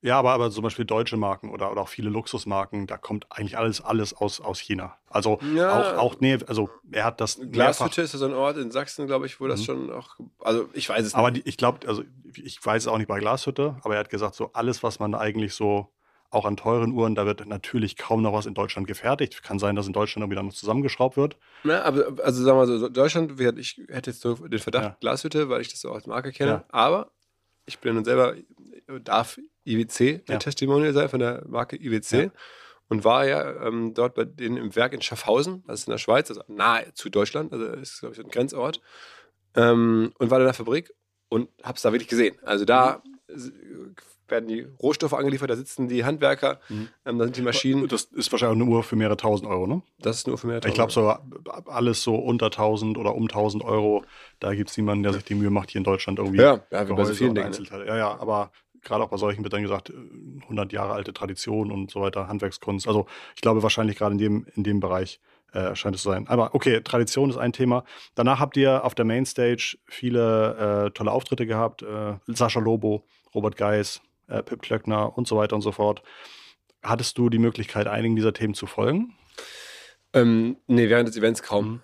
[0.01, 3.59] Ja, aber, aber zum Beispiel deutsche Marken oder, oder auch viele Luxusmarken, da kommt eigentlich
[3.59, 4.97] alles, alles aus, aus China.
[5.11, 5.73] Also Ja.
[5.73, 7.41] auch, auch, nee, also er hat das.
[7.51, 9.65] Glashütte ist ja so ein Ort in Sachsen, glaube ich, wo das Mhm.
[9.65, 10.17] schon auch.
[10.39, 11.45] Also ich weiß es Aber nicht.
[11.45, 14.37] die, ich glaube, also ich weiß es auch nicht bei Glashütte, aber er hat gesagt,
[14.37, 15.89] so alles, was man eigentlich so
[16.31, 19.43] auch an teuren Uhren, da wird natürlich kaum noch was in Deutschland gefertigt.
[19.43, 21.39] Kann sein, dass in Deutschland irgendwie dann noch zusammengeschraubt wird.
[21.65, 24.97] Ja, aber also sagen wir mal so, Deutschland, ich hätte jetzt so den Verdacht Ja.
[25.01, 26.51] Glashütte, weil ich das so als Marke kenne.
[26.51, 26.65] Ja.
[26.69, 27.11] Aber
[27.69, 28.35] ich bin nun selber,
[29.05, 30.35] darf IWC Ja.
[30.35, 32.13] ein Testimonial sein von der Marke IWC.
[32.25, 32.31] Ja.
[32.91, 35.99] Und war ja ähm, dort bei denen im Werk in Schaffhausen, das ist in der
[35.99, 38.81] Schweiz, also nahe zu Deutschland, also ist, glaube ich, ein Grenzort.
[39.55, 40.93] Ähm, und war da in der Fabrik
[41.29, 42.37] und habe es da wirklich gesehen.
[42.43, 43.11] Also da s-
[44.29, 46.89] werden die Rohstoffe angeliefert, da sitzen die Handwerker, Mhm.
[47.07, 47.89] ähm, da sind die Maschinen.
[47.89, 49.83] Das ist wahrscheinlich eine Uhr für mehrere tausend Euro, ne?
[50.01, 51.15] Das ist nur für mehr Ich glaube, so
[51.67, 54.05] alles so unter 1000 oder um 1000 Euro,
[54.41, 56.41] da gibt es niemanden, der sich die Mühe macht, hier in Deutschland irgendwie.
[56.41, 57.51] Ja, ja wie bei so vielen Dingen.
[57.51, 57.87] Ne?
[57.87, 58.51] Ja, ja, aber
[58.83, 59.95] gerade auch bei solchen wird dann gesagt, äh,
[60.43, 62.87] 100 Jahre alte Tradition und so weiter, Handwerkskunst.
[62.87, 65.21] Also ich glaube wahrscheinlich gerade in dem, in dem Bereich
[65.53, 66.29] äh, scheint es zu sein.
[66.29, 67.85] Aber okay, Tradition ist ein Thema.
[68.15, 71.83] Danach habt ihr auf der Mainstage viele äh, tolle Auftritte gehabt.
[71.83, 76.03] Äh, Sascha Lobo, Robert Geis, äh, Pip Klöckner und so weiter und so fort.
[76.83, 79.15] Hattest du die Möglichkeit, einigen dieser Themen zu folgen?
[80.13, 81.73] Ähm, nee, während des Events kaum.
[81.73, 81.81] Mhm.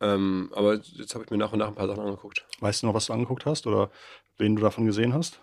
[0.00, 2.46] Ähm, aber jetzt habe ich mir nach und nach ein paar Sachen angeguckt.
[2.60, 3.90] Weißt du noch, was du angeguckt hast oder
[4.36, 5.40] wen du davon gesehen hast?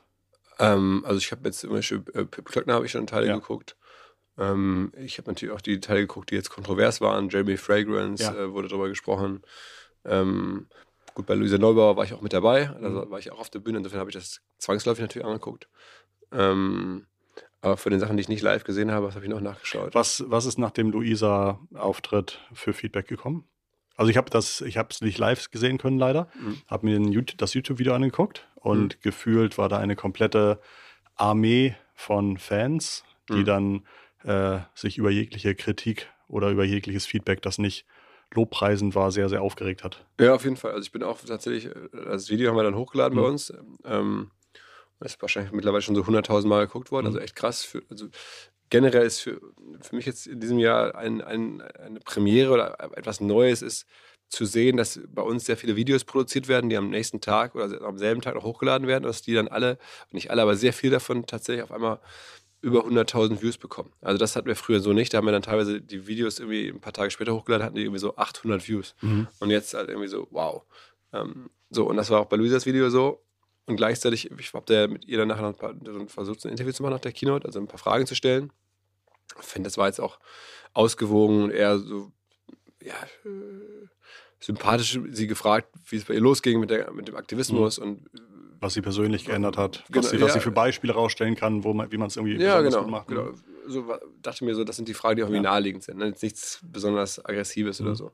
[0.60, 3.36] Ähm, also ich habe jetzt zum Beispiel äh, Pip Klöckner habe ich schon Teile Ja.
[3.36, 3.76] geguckt.
[4.38, 7.30] Ähm, ich habe natürlich auch die Teile geguckt, die jetzt kontrovers waren.
[7.30, 8.34] Jeremy Fragrance Ja.
[8.36, 9.42] äh, wurde darüber gesprochen.
[10.06, 10.68] Ähm,
[11.14, 12.70] gut, bei Luisa Neubauer war ich auch mit dabei.
[12.70, 13.12] Also Mhm.
[13.12, 13.78] war ich auch auf der Bühne.
[13.80, 15.68] Insofern habe ich das zwangsläufig natürlich angeguckt.
[16.32, 17.06] Ähm,
[17.62, 19.96] aber von den Sachen, die ich nicht live gesehen habe, was habe ich noch nachgeschaut.
[19.96, 23.46] Was, was ist nach dem Luisa-Auftritt für Feedback gekommen?
[23.96, 26.62] Also ich habe das, ich habe es nicht live gesehen können leider, Mhm.
[26.68, 30.60] habe mir YouTube, das YouTube-Video angeguckt und gefühlt war da eine komplette
[31.16, 33.46] Armee von Fans, die Mhm.
[33.46, 33.86] dann
[34.24, 37.86] äh, sich über jegliche Kritik oder über jegliches Feedback, das nicht
[38.36, 40.06] lobpreisend war, sehr, sehr aufgeregt hat.
[40.20, 40.72] Ja, auf jeden Fall.
[40.72, 43.28] Also ich bin auch tatsächlich, äh, das Video haben wir dann hochgeladen bei Mhm.
[43.28, 43.54] uns.
[43.86, 44.32] Ähm,
[45.00, 47.24] das ist wahrscheinlich mittlerweile schon so 100.000 Mal geguckt worden, also Mhm.
[47.26, 47.64] echt krass.
[47.64, 48.08] Für, also
[48.70, 49.40] generell ist für,
[49.82, 53.86] für mich jetzt in diesem Jahr ein, ein, eine Premiere oder etwas Neues ist
[54.30, 57.82] zu sehen, dass bei uns sehr viele Videos produziert werden, die am nächsten Tag oder
[57.84, 59.78] am selben Tag noch hochgeladen werden, dass die dann alle,
[60.12, 62.00] nicht alle, aber sehr viel davon tatsächlich auf einmal
[62.64, 63.92] über 100.000 Views bekommen.
[64.02, 65.14] Also das hatten wir früher so nicht.
[65.14, 67.82] Da haben wir dann teilweise die Videos irgendwie ein paar Tage später hochgeladen, hatten die
[67.82, 68.96] irgendwie so 800 Views.
[69.40, 70.64] Und jetzt halt irgendwie so, wow.
[71.12, 73.22] Ähm, so, und das war auch bei Luisas Video so.
[73.66, 76.72] Und gleichzeitig, ich habe da mit ihr dann nachher noch ein paar, versucht, ein Interview
[76.72, 78.54] zu machen nach der Keynote, also ein paar Fragen zu stellen.
[79.42, 80.20] Ich finde, das war jetzt auch
[80.74, 82.14] ausgewogen und eher so
[82.82, 82.96] ja,
[83.26, 83.88] äh,
[84.40, 87.84] sympathisch sie gefragt, wie es bei ihr losging mit, der, mit dem Aktivismus mhm.
[87.84, 88.10] und
[88.64, 91.64] was sie persönlich geändert hat, was, genau, sie, was ja, sie für Beispiele rausstellen kann,
[91.64, 93.08] wo man, wie man es irgendwie ja, genau, macht.
[93.08, 93.32] Genau.
[93.68, 95.44] So, dachte mir so, das sind die Fragen, die irgendwie ja.
[95.44, 95.98] naheliegend sind.
[95.98, 96.08] Ne?
[96.08, 97.88] Jetzt nichts besonders Aggressives mhm.
[97.88, 98.12] oder so.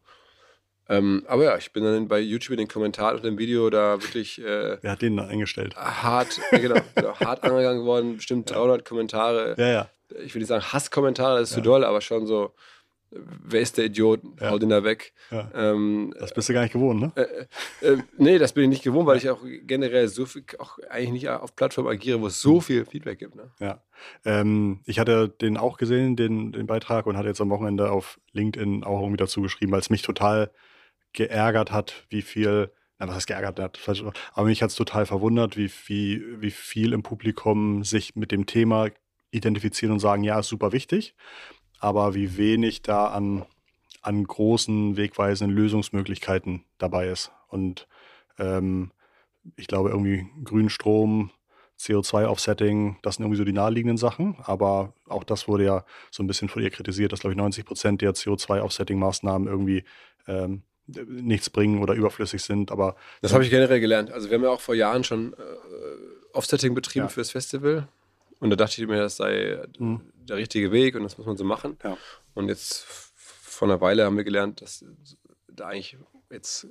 [0.89, 4.01] Ähm, aber ja, ich bin dann bei YouTube in den Kommentaren unter dem Video da
[4.01, 4.39] wirklich.
[4.39, 5.75] Äh, Wer hat den da eingestellt?
[5.75, 8.17] Hart, genau, genau, hart angegangen worden.
[8.17, 9.55] Bestimmt 300 Kommentare.
[9.57, 9.89] Ja, ja.
[10.23, 12.55] Ich will nicht sagen Hasskommentare, das ist zu doll, aber schon so
[13.11, 14.51] wer ist der Idiot, ja.
[14.51, 15.13] hau den da weg.
[15.31, 15.49] Ja.
[15.53, 17.11] Ähm, das bist du gar nicht gewohnt, ne?
[17.15, 20.77] Äh, äh, nee, das bin ich nicht gewohnt, weil ich auch generell so viel, auch
[20.89, 23.35] eigentlich nicht auf Plattformen agiere, wo es so viel Feedback gibt.
[23.35, 23.51] Ne?
[23.59, 23.81] Ja.
[24.25, 28.19] Ähm, ich hatte den auch gesehen, den, den Beitrag, und hatte jetzt am Wochenende auf
[28.33, 30.51] LinkedIn auch irgendwie dazu geschrieben, weil es mich total
[31.13, 33.79] geärgert hat, wie viel, na, was heißt geärgert hat,
[34.33, 38.45] aber mich hat es total verwundert, wie, wie, wie viel im Publikum sich mit dem
[38.45, 38.89] Thema
[39.31, 41.15] identifizieren und sagen, ja, ist super wichtig
[41.79, 43.45] aber wie wenig da an,
[44.01, 47.31] an großen, wegweisenden Lösungsmöglichkeiten dabei ist.
[47.47, 47.87] Und
[48.37, 48.91] ähm,
[49.55, 51.31] ich glaube, irgendwie Grünstrom,
[51.79, 54.37] CO2-Offsetting, das sind irgendwie so die naheliegenden Sachen.
[54.43, 57.65] Aber auch das wurde ja so ein bisschen von ihr kritisiert, dass, glaube ich, 90
[57.65, 59.83] Prozent der CO2-Offsetting-Maßnahmen irgendwie
[60.27, 60.63] ähm,
[61.07, 62.71] nichts bringen oder überflüssig sind.
[62.71, 64.11] Aber das habe ich generell gelernt.
[64.11, 65.35] Also wir haben ja auch vor Jahren schon äh,
[66.33, 67.09] Offsetting betrieben ja.
[67.09, 67.87] fürs Festival.
[68.39, 70.01] Und da dachte ich mir, das sei mhm.
[70.13, 71.77] der richtige Weg und das muss man so machen.
[71.83, 71.97] Ja.
[72.33, 74.85] Und jetzt vor einer Weile haben wir gelernt, dass
[75.47, 75.97] da eigentlich
[76.29, 76.67] jetzt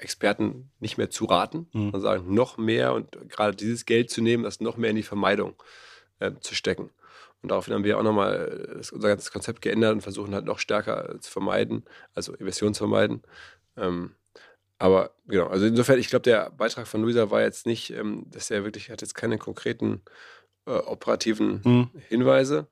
[0.00, 1.92] Experten nicht mehr zu raten, mhm.
[1.92, 5.02] sondern sagen, noch mehr und gerade dieses Geld zu nehmen, das noch mehr in die
[5.02, 5.54] Vermeidung
[6.18, 6.90] äh, zu stecken.
[7.42, 11.20] Und daraufhin haben wir auch nochmal unser ganzes Konzept geändert und versuchen halt noch stärker
[11.20, 13.22] zu vermeiden, also Emissionen zu vermeiden.
[13.76, 14.14] Ähm,
[14.78, 18.50] aber genau, also insofern, ich glaube, der Beitrag von Luisa war jetzt nicht, ähm, dass
[18.50, 20.02] er wirklich hat jetzt keine konkreten
[20.66, 21.90] äh, operativen mhm.
[22.08, 22.68] Hinweise.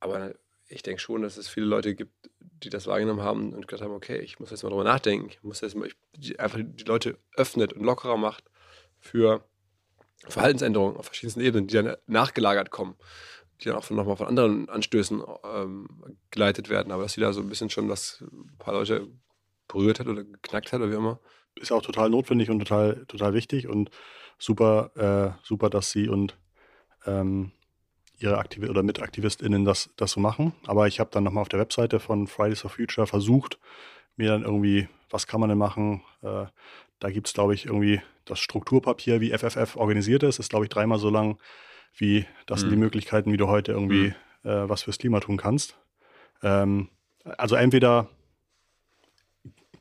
[0.00, 0.34] Aber
[0.68, 3.94] ich denke schon, dass es viele Leute gibt, die das wahrgenommen haben und gedacht haben,
[3.94, 5.28] okay, ich muss jetzt mal drüber nachdenken.
[5.30, 8.44] Ich muss jetzt mal ich, einfach die Leute öffnet und lockerer macht
[8.98, 9.44] für
[10.28, 12.96] Verhaltensänderungen auf verschiedensten Ebenen, die dann nachgelagert kommen,
[13.60, 15.88] die dann auch nochmal von anderen Anstößen ähm,
[16.30, 16.92] geleitet werden.
[16.92, 19.08] Aber dass sie da so ein bisschen schon was ein paar Leute
[19.66, 21.20] berührt hat oder geknackt hat oder wie immer.
[21.56, 23.90] Ist auch total notwendig und total, total wichtig und
[24.38, 26.36] super, äh, super, dass sie und
[27.06, 27.52] ähm,
[28.18, 30.52] ihre Aktiv oder MitaktivistInnen das, das so machen.
[30.66, 33.58] Aber ich habe dann nochmal auf der Webseite von Fridays for Future versucht,
[34.16, 36.02] mir dann irgendwie, was kann man denn machen?
[36.22, 36.46] Äh,
[36.98, 40.68] da gibt es, glaube ich, irgendwie das Strukturpapier, wie FFF organisiert ist, ist, glaube ich,
[40.68, 41.38] dreimal so lang,
[41.96, 42.60] wie das mhm.
[42.60, 42.82] sind die mhm.
[42.82, 44.50] Möglichkeiten, wie du heute irgendwie mhm.
[44.50, 45.78] äh, was fürs Klima tun kannst.
[46.42, 46.88] Ähm,
[47.24, 48.08] also entweder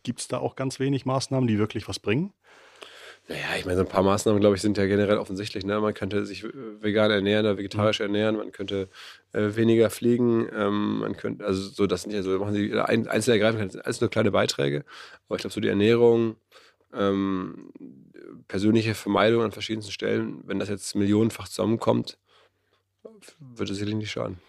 [0.04, 2.34] gibt es da auch ganz wenig Maßnahmen, die wirklich was bringen.
[3.30, 5.64] Naja, ich meine, so ein paar Maßnahmen, glaube ich, sind ja generell offensichtlich.
[5.64, 5.80] Ne?
[5.80, 8.90] Man könnte sich äh, vegan ernähren oder vegetarisch ernähren, man könnte
[9.34, 13.08] äh, weniger fliegen, ähm, man könnte, also so, das sind ja so, machen sie ein,
[13.08, 14.84] einzeln ergreifen, das sind alles nur kleine Beiträge.
[15.28, 16.38] Aber ich glaube, so die Ernährung,
[16.92, 17.72] ähm,
[18.48, 22.18] persönliche Vermeidung an verschiedensten Stellen, wenn das jetzt millionenfach zusammenkommt,
[23.40, 24.40] würde sicherlich nicht schaden.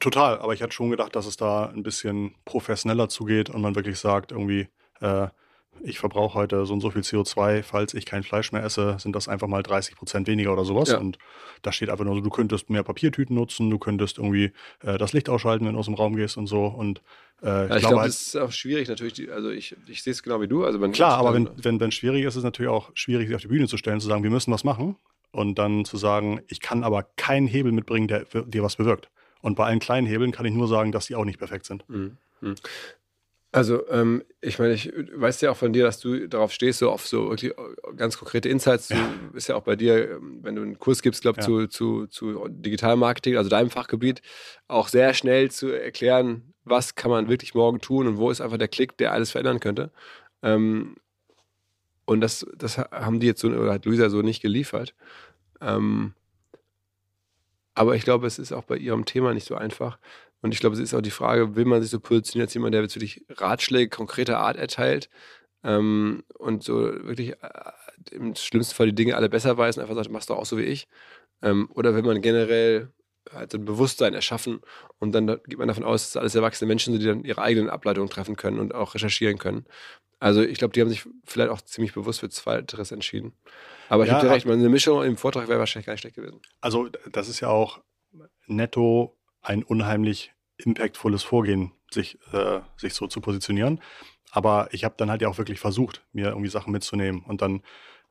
[0.00, 3.74] Total, aber ich hatte schon gedacht, dass es da ein bisschen professioneller zugeht und man
[3.74, 4.68] wirklich sagt, irgendwie,
[5.00, 5.28] äh,
[5.82, 9.14] ich verbrauche heute so und so viel CO2, falls ich kein Fleisch mehr esse, sind
[9.14, 10.90] das einfach mal 30 Prozent weniger oder sowas.
[10.90, 10.98] Ja.
[10.98, 11.18] Und
[11.62, 15.12] da steht einfach nur so, du könntest mehr Papiertüten nutzen, du könntest irgendwie äh, das
[15.12, 16.66] Licht ausschalten, wenn du aus dem Raum gehst und so.
[16.66, 17.02] Und
[17.42, 19.30] äh, ja, ich, ich glaube, halt, das ist auch schwierig natürlich.
[19.30, 20.64] Also ich, ich sehe es genau wie du.
[20.64, 23.42] Also klar, aber wenn, wenn, wenn schwierig ist, ist es natürlich auch schwierig, sich auf
[23.42, 24.96] die Bühne zu stellen, zu sagen, wir müssen was machen.
[25.32, 29.10] Und dann zu sagen, ich kann aber keinen Hebel mitbringen, der dir was bewirkt.
[29.42, 31.88] Und bei allen kleinen Hebeln kann ich nur sagen, dass die auch nicht perfekt sind.
[31.88, 32.16] Mhm.
[32.40, 32.54] mhm.
[33.56, 36.90] Also, ähm, ich meine, ich weiß ja auch von dir, dass du darauf stehst, so
[36.90, 37.54] auf so wirklich
[37.96, 38.88] ganz konkrete Insights.
[38.88, 39.08] Du, ja.
[39.32, 41.46] Ist ja auch bei dir, ähm, wenn du einen Kurs gibst, glaube ich, ja.
[41.46, 44.20] zu, zu, zu Digitalmarketing, also deinem Fachgebiet,
[44.68, 48.58] auch sehr schnell zu erklären, was kann man wirklich morgen tun und wo ist einfach
[48.58, 49.90] der Klick, der alles verändern könnte.
[50.42, 50.96] Ähm,
[52.04, 54.94] und das, das haben die jetzt so, oder hat Luisa so nicht geliefert.
[55.62, 56.12] Ähm,
[57.74, 59.98] aber ich glaube, es ist auch bei ihrem Thema nicht so einfach.
[60.42, 62.74] Und ich glaube, es ist auch die Frage, will man sich so positionieren als jemand,
[62.74, 65.08] der jetzt wirklich Ratschläge konkreter Art erteilt
[65.64, 67.72] ähm, und so wirklich äh,
[68.12, 70.58] im schlimmsten Fall die Dinge alle besser weiß und einfach sagt, machst du auch so
[70.58, 70.88] wie ich.
[71.42, 72.88] Ähm, oder will man generell
[73.32, 74.60] halt so ein Bewusstsein erschaffen
[74.98, 77.70] und dann geht man davon aus, dass alles erwachsene Menschen sind, die dann ihre eigenen
[77.70, 79.66] Ableitungen treffen können und auch recherchieren können.
[80.18, 83.32] Also ich glaube, die haben sich vielleicht auch ziemlich bewusst für Zweiteres entschieden.
[83.88, 86.16] Aber ich ja, habe dir recht, eine Mischung im Vortrag wäre wahrscheinlich gar nicht schlecht
[86.16, 86.40] gewesen.
[86.60, 87.80] Also das ist ja auch
[88.46, 89.15] netto
[89.46, 93.80] ein unheimlich impactvolles Vorgehen, sich, äh, sich so zu positionieren.
[94.32, 97.22] Aber ich habe dann halt ja auch wirklich versucht, mir irgendwie Sachen mitzunehmen.
[97.22, 97.62] Und dann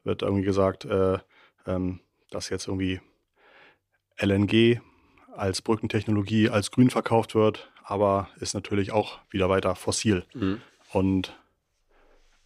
[0.04, 1.20] wird irgendwie gesagt, äh,
[1.68, 3.02] ähm, dass jetzt irgendwie
[4.18, 4.80] LNG
[5.36, 10.26] als Brückentechnologie als grün verkauft wird, aber ist natürlich auch wieder weiter fossil.
[10.34, 10.62] Mhm.
[10.94, 11.38] Und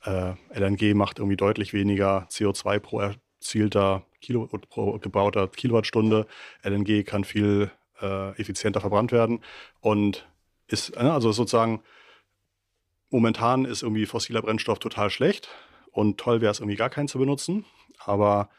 [0.03, 6.25] äh, LNG macht irgendwie deutlich weniger CO2 pro erzielter Kilo, pro gebauter Kilowattstunde.
[6.63, 7.69] LNG kann viel
[8.01, 9.41] äh, effizienter verbrannt werden
[9.81, 10.27] und
[10.67, 11.81] ist, äh, also sozusagen,
[13.09, 15.49] momentan ist irgendwie fossiler Brennstoff total schlecht
[15.91, 17.65] und toll wäre es irgendwie gar keinen zu benutzen,
[17.97, 18.49] aber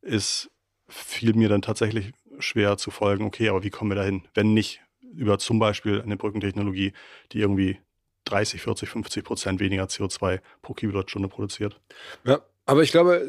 [0.00, 0.50] es
[0.88, 4.80] fiel mir dann tatsächlich schwer zu folgen, okay, aber wie kommen wir dahin, wenn nicht
[5.14, 6.92] über zum Beispiel eine Brückentechnologie,
[7.32, 7.78] die irgendwie
[8.24, 11.80] 30, 40, 50 Prozent weniger CO2 pro Kilowattstunde produziert.
[12.24, 13.26] Ja, aber ich glaube,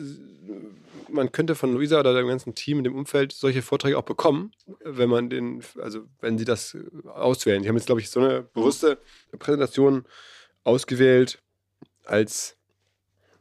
[1.11, 4.51] man könnte von Luisa oder dem ganzen Team in dem Umfeld solche Vorträge auch bekommen,
[4.83, 7.61] wenn man den, also wenn sie das auswählen.
[7.61, 8.97] Die haben jetzt, glaube ich, so eine bewusste
[9.37, 10.05] Präsentation
[10.63, 11.41] ausgewählt
[12.05, 12.57] als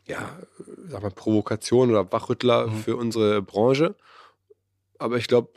[0.08, 0.38] ja,
[0.86, 2.76] sag mal, Provokation oder Wachrüttler mhm.
[2.78, 3.94] für unsere Branche.
[4.98, 5.50] Aber ich glaube,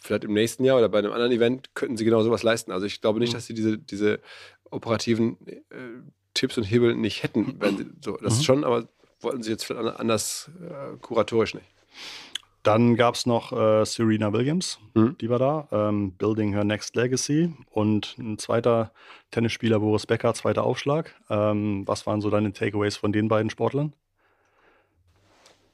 [0.00, 2.72] vielleicht im nächsten Jahr oder bei einem anderen Event könnten sie genau sowas leisten.
[2.72, 3.34] Also ich glaube nicht, mhm.
[3.34, 4.20] dass sie diese, diese
[4.70, 5.56] operativen äh,
[6.34, 7.56] Tipps und Hebel nicht hätten.
[7.58, 8.42] Wenn sie, so, das mhm.
[8.42, 8.88] schon, aber
[9.20, 11.66] wollten sie jetzt vielleicht anders äh, kuratorisch nicht.
[12.62, 15.16] Dann gab es noch äh, Serena Williams, mhm.
[15.18, 17.54] die war da, ähm, Building Her Next Legacy.
[17.70, 18.92] Und ein zweiter
[19.30, 21.14] Tennisspieler, Boris Becker, zweiter Aufschlag.
[21.30, 23.94] Ähm, was waren so deine Takeaways von den beiden Sportlern?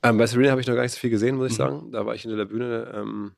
[0.02, 1.62] Ähm, bei Serena habe ich noch gar nicht so viel gesehen, muss ich mhm.
[1.62, 1.92] sagen.
[1.92, 3.33] Da war ich in der Bühne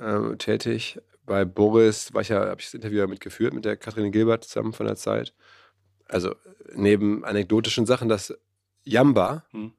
[0.00, 0.98] äh, tätig.
[1.26, 4.72] Bei Boris war ich ja, habe ich das Interview mitgeführt mit der Katrin Gilbert zusammen
[4.72, 5.34] von der Zeit.
[6.08, 6.34] Also
[6.74, 8.36] neben anekdotischen Sachen, dass
[8.84, 9.72] Jamba mhm.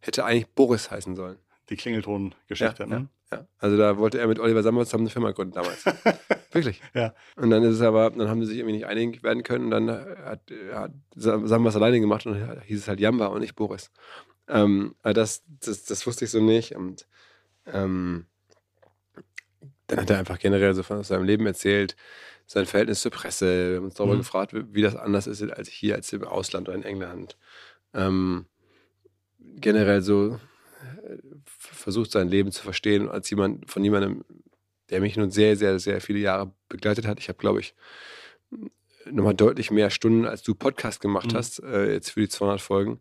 [0.00, 1.38] hätte eigentlich Boris heißen sollen.
[1.68, 3.08] Die Klingelton-Geschichte, ja, ne?
[3.30, 5.84] Ja, ja, Also da wollte er mit Oliver Sammer zusammen eine Firma gründen damals.
[6.52, 6.82] Wirklich.
[6.92, 7.14] Ja.
[7.36, 9.70] Und dann ist es aber, dann haben sie sich irgendwie nicht einig werden können und
[9.70, 13.56] dann hat, hat Sammer es alleine gemacht und dann hieß es halt Jamba und nicht
[13.56, 13.90] Boris.
[14.48, 17.06] Ähm, aber das, das, das wusste ich so nicht und
[17.66, 18.26] ähm,
[19.86, 21.96] dann hat er einfach generell so von seinem Leben erzählt,
[22.46, 23.70] sein Verhältnis zur Presse.
[23.70, 24.20] Wir haben uns darüber mhm.
[24.20, 27.36] gefragt, wie das anders ist als hier, als im Ausland oder in England.
[27.94, 28.46] Ähm,
[29.38, 30.38] generell so
[31.04, 34.24] äh, versucht, sein Leben zu verstehen als jemand, von jemandem,
[34.90, 37.18] der mich nun sehr, sehr, sehr viele Jahre begleitet hat.
[37.18, 37.74] Ich habe, glaube ich,
[39.10, 41.36] nochmal deutlich mehr Stunden, als du Podcast gemacht mhm.
[41.36, 43.00] hast, äh, jetzt für die 200 Folgen,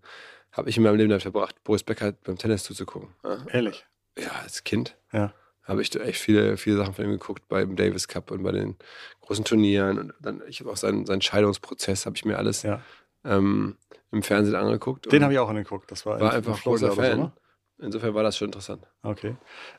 [0.52, 3.10] habe ich in meinem Leben damit verbracht, Boris Becker beim Tennis zuzugucken.
[3.24, 3.46] Ja.
[3.50, 3.86] Ehrlich?
[4.18, 4.98] Ja, als Kind.
[5.14, 8.52] Ja habe ich echt viele, viele Sachen von ihm geguckt beim Davis Cup und bei
[8.52, 8.76] den
[9.22, 10.00] großen Turnieren.
[10.00, 12.82] Und dann, ich habe auch seinen, seinen Scheidungsprozess, habe ich mir alles ja.
[13.24, 13.78] Ähm,
[14.12, 15.12] im Fernsehen angeguckt.
[15.12, 15.92] Den habe ich auch angeguckt.
[15.92, 17.18] Das war, war einfach großer Fan.
[17.18, 17.34] So, ne?
[17.80, 18.88] Insofern war das schon interessant.
[19.02, 19.36] Okay.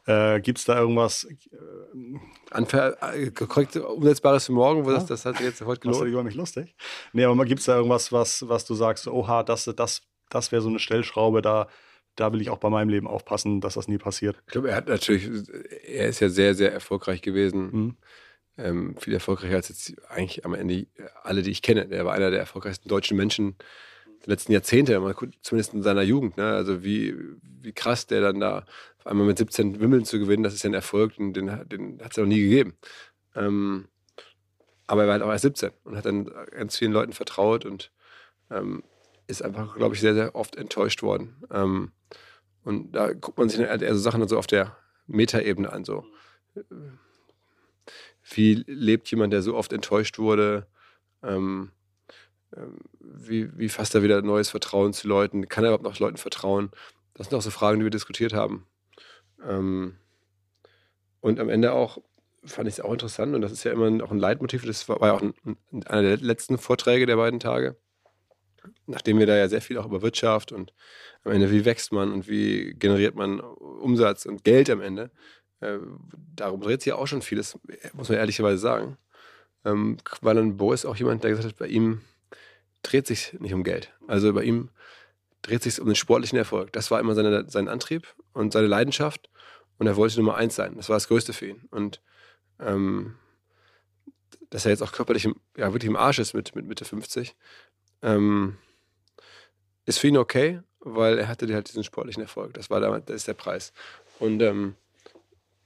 [0.06, 1.24] Äh, Gibt es da irgendwas?
[1.24, 2.16] Äh,
[2.50, 4.96] Anfer äh, korrekt umsetzbares für morgen, wo ja.
[4.96, 6.00] das, das hat sich jetzt heute gelohnt.
[6.00, 6.74] Das ist über mich lustig.
[7.12, 10.62] Nee, aber gibt es da irgendwas, was, was du sagst, oha, das, das, das wäre
[10.62, 11.68] so eine Stellschraube, da
[12.16, 14.42] da will ich auch bei meinem Leben aufpassen, dass das nie passiert.
[14.46, 15.28] Ich glaube, er hat natürlich,
[15.84, 17.70] er ist ja sehr, sehr erfolgreich gewesen.
[17.72, 17.96] Mhm.
[18.58, 20.86] Ähm, viel erfolgreicher als jetzt eigentlich am Ende
[21.22, 21.90] alle, die ich kenne.
[21.90, 23.56] Er war einer der erfolgreichsten deutschen Menschen
[24.24, 25.00] der letzten Jahrzehnte,
[25.40, 26.36] zumindest in seiner Jugend.
[26.36, 26.52] Ne?
[26.52, 28.64] Also wie, wie krass der dann da
[28.98, 32.10] auf einmal mit 17 Wimmeln zu gewinnen, das ist ja ein Erfolg, den, den hat
[32.10, 32.76] es ja noch nie gegeben.
[33.34, 33.88] Ähm,
[34.86, 37.90] aber er war halt auch erst 17 und hat dann ganz vielen Leuten vertraut und
[38.50, 38.82] ähm,
[39.26, 41.42] ist einfach, glaube ich, sehr, sehr oft enttäuscht worden.
[41.50, 41.92] Ähm,
[42.64, 45.84] und da guckt man sich dann eher so Sachen so auf der Metaebene an.
[45.84, 46.04] So.
[48.34, 50.66] Wie lebt jemand, der so oft enttäuscht wurde?
[51.22, 51.70] Ähm,
[52.56, 55.48] ähm, wie, wie fasst er wieder neues Vertrauen zu Leuten?
[55.48, 56.70] Kann er überhaupt noch Leuten vertrauen?
[57.14, 58.66] Das sind auch so Fragen, die wir diskutiert haben.
[59.46, 59.96] Ähm,
[61.20, 61.98] und am Ende auch
[62.44, 64.64] fand ich es auch interessant und das ist ja immer auch ein Leitmotiv.
[64.64, 65.34] Das war, ja auch ein,
[65.86, 67.76] einer der letzten Vorträge der beiden Tage
[68.86, 70.72] nachdem wir da ja sehr viel auch über Wirtschaft und
[71.24, 75.10] am Ende, wie wächst man und wie generiert man Umsatz und Geld am Ende,
[75.62, 75.78] äh,
[76.34, 77.58] darum dreht sich ja auch schon vieles,
[77.94, 78.98] muss man ehrlicherweise sagen.
[79.64, 82.00] Ähm, war dann Boris auch jemand, der gesagt hat, bei ihm
[82.82, 83.92] dreht sich nicht um Geld.
[84.08, 84.70] Also bei ihm
[85.42, 86.72] dreht sich um den sportlichen Erfolg.
[86.72, 89.30] Das war immer seine, sein Antrieb und seine Leidenschaft
[89.78, 90.76] und er wollte Nummer eins sein.
[90.76, 91.62] Das war das Größte für ihn.
[91.70, 92.02] Und
[92.58, 93.16] ähm,
[94.50, 97.34] dass er jetzt auch körperlich im, ja, wirklich im Arsch ist mit, mit Mitte 50,
[98.02, 98.58] ähm,
[99.86, 102.54] ist für ihn okay, weil er hatte halt diesen sportlichen Erfolg.
[102.54, 103.72] Das war der, das ist der Preis.
[104.18, 104.76] Und ähm,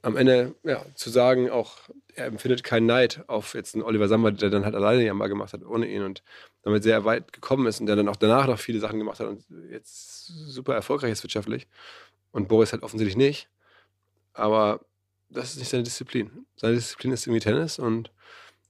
[0.03, 1.79] am Ende ja, zu sagen, auch
[2.15, 5.53] er empfindet keinen Neid auf jetzt einen Oliver Sammer, der dann halt alleine Jammer gemacht
[5.53, 6.23] hat, ohne ihn und
[6.63, 9.29] damit sehr weit gekommen ist und der dann auch danach noch viele Sachen gemacht hat
[9.29, 11.67] und jetzt super erfolgreich ist wirtschaftlich.
[12.33, 13.49] Und Boris halt offensichtlich nicht.
[14.33, 14.81] Aber
[15.31, 16.47] das ist nicht seine Disziplin.
[16.57, 18.13] Seine Disziplin ist irgendwie Tennis und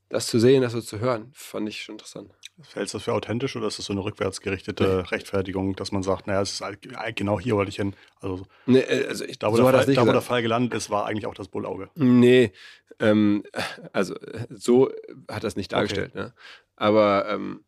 [0.08, 2.32] das zu sehen, das so zu hören, fand ich schon interessant.
[2.72, 5.08] Hältst du das für authentisch oder ist das so eine rückwärtsgerichtete nee.
[5.10, 6.78] Rechtfertigung, dass man sagt, naja, es ist halt,
[7.14, 7.94] genau hier wollte ich hin?
[8.20, 10.72] Also, nee, äh, also ich, da, wo, so der, Fall, da wo der Fall gelandet
[10.72, 11.90] ist, war eigentlich auch das Bullauge.
[11.96, 12.52] Nee,
[12.98, 13.44] ähm,
[13.92, 14.14] also
[14.48, 14.90] so
[15.30, 16.12] hat das nicht dargestellt.
[16.14, 16.24] Okay.
[16.24, 16.34] Ne?
[16.76, 17.64] Aber ähm,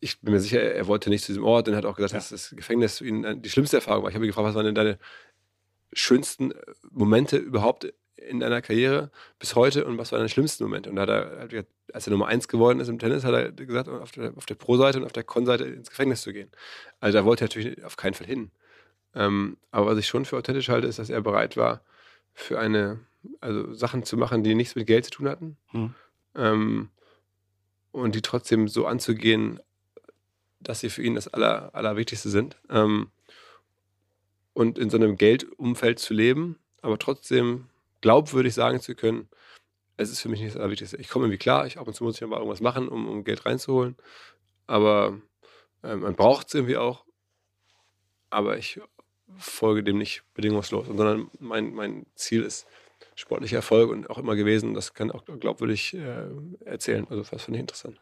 [0.00, 2.18] ich bin mir sicher, er wollte nicht zu diesem Ort und hat auch gesagt, Ja.
[2.18, 4.10] dass das Gefängnis für ihn die schlimmste Erfahrung war.
[4.10, 4.98] Ich habe ihn gefragt, was waren denn deine
[5.92, 6.56] schönsten äh,
[6.90, 10.90] Momente überhaupt in deiner Karriere bis heute und was waren deine schlimmsten Momente?
[10.90, 13.88] Und da hat er, als er Nummer eins geworden ist im Tennis, hat er gesagt,
[13.88, 16.50] auf der, auf der Pro-Seite und auf der Con-Seite ins Gefängnis zu gehen.
[17.00, 18.50] Also da wollte er natürlich auf keinen Fall hin.
[19.14, 21.82] Ähm, aber was ich schon für authentisch halte, ist, dass er bereit war,
[22.32, 23.00] für eine,
[23.40, 25.56] also Sachen zu machen, die nichts mit Geld zu tun hatten.
[25.70, 25.94] Hm.
[26.36, 26.88] Ähm,
[27.92, 29.60] und die trotzdem so anzugehen,
[30.58, 32.56] dass sie für ihn das Aller, Allerwichtigste sind.
[32.70, 33.10] Ähm,
[34.52, 37.66] und in so einem Geldumfeld zu leben, aber trotzdem
[38.04, 39.30] glaubwürdig sagen zu können,
[39.96, 40.98] es ist für mich nicht das Allerwichtigste.
[40.98, 43.24] Ich komme irgendwie klar, ich ab und zu muss ich mal irgendwas machen, um, um
[43.24, 43.96] Geld reinzuholen.
[44.66, 45.18] Aber
[45.82, 47.06] ähm, man braucht es irgendwie auch.
[48.28, 48.78] Aber ich
[49.38, 52.66] folge dem nicht bedingungslos, sondern mein, mein Ziel ist
[53.14, 54.74] sportlicher Erfolg und auch immer gewesen.
[54.74, 56.26] Das kann auch glaubwürdig äh,
[56.66, 57.06] erzählen.
[57.08, 57.98] Also das finde ich interessant.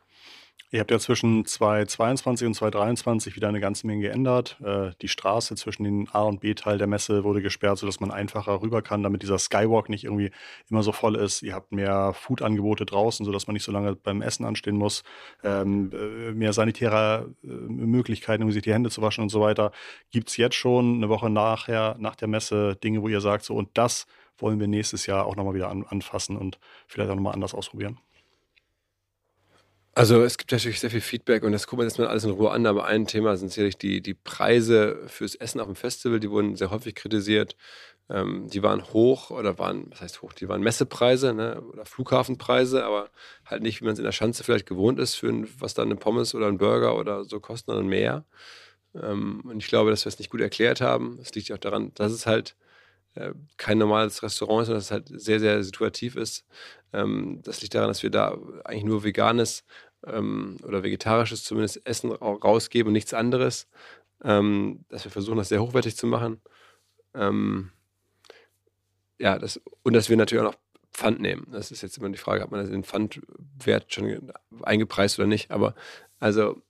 [0.74, 4.56] Ihr habt ja zwischen 2022 und 2023 wieder eine ganze Menge geändert.
[4.64, 8.62] Äh, die Straße zwischen den A- und B-Teil der Messe wurde gesperrt, sodass man einfacher
[8.62, 10.30] rüber kann, damit dieser Skywalk nicht irgendwie
[10.70, 11.42] immer so voll ist.
[11.42, 15.02] Ihr habt mehr Food-Angebote draußen, sodass man nicht so lange beim Essen anstehen muss.
[15.44, 19.72] Ähm, äh, mehr sanitäre äh, Möglichkeiten, um sich die Hände zu waschen und so weiter.
[20.10, 23.54] Gibt es jetzt schon eine Woche nachher, nach der Messe, Dinge, wo ihr sagt, so
[23.56, 24.06] und das
[24.38, 27.98] wollen wir nächstes Jahr auch nochmal wieder an, anfassen und vielleicht auch nochmal anders ausprobieren?
[29.94, 32.30] Also es gibt natürlich sehr viel Feedback und das gucken wir jetzt mal alles in
[32.30, 36.18] Ruhe an, aber ein Thema sind sicherlich die, die Preise fürs Essen auf dem Festival,
[36.18, 37.56] die wurden sehr häufig kritisiert.
[38.08, 42.84] Ähm, die waren hoch oder waren, was heißt hoch, die waren Messepreise ne, oder Flughafenpreise,
[42.84, 43.10] aber
[43.44, 45.86] halt nicht, wie man es in der Schanze vielleicht gewohnt ist, für ein, was dann
[45.88, 48.24] eine Pommes oder ein Burger oder so kosten, sondern mehr.
[48.94, 51.18] Ähm, und ich glaube, dass wir es nicht gut erklärt haben.
[51.18, 52.56] Das liegt ja auch daran, dass es halt
[53.56, 56.46] kein normales Restaurant ist, sondern dass es halt sehr, sehr situativ ist.
[56.92, 59.64] Ähm, das liegt daran, dass wir da eigentlich nur veganes
[60.06, 63.68] ähm, oder vegetarisches zumindest Essen ra- rausgeben und nichts anderes.
[64.24, 66.40] Ähm, dass wir versuchen, das sehr hochwertig zu machen.
[69.18, 70.58] Ja, das, und dass wir natürlich auch noch
[70.92, 71.46] Pfand nehmen.
[71.52, 75.50] Das ist jetzt immer die Frage, hat man den Pfandwert schon eingepreist oder nicht.
[75.50, 75.74] Aber
[76.20, 76.62] also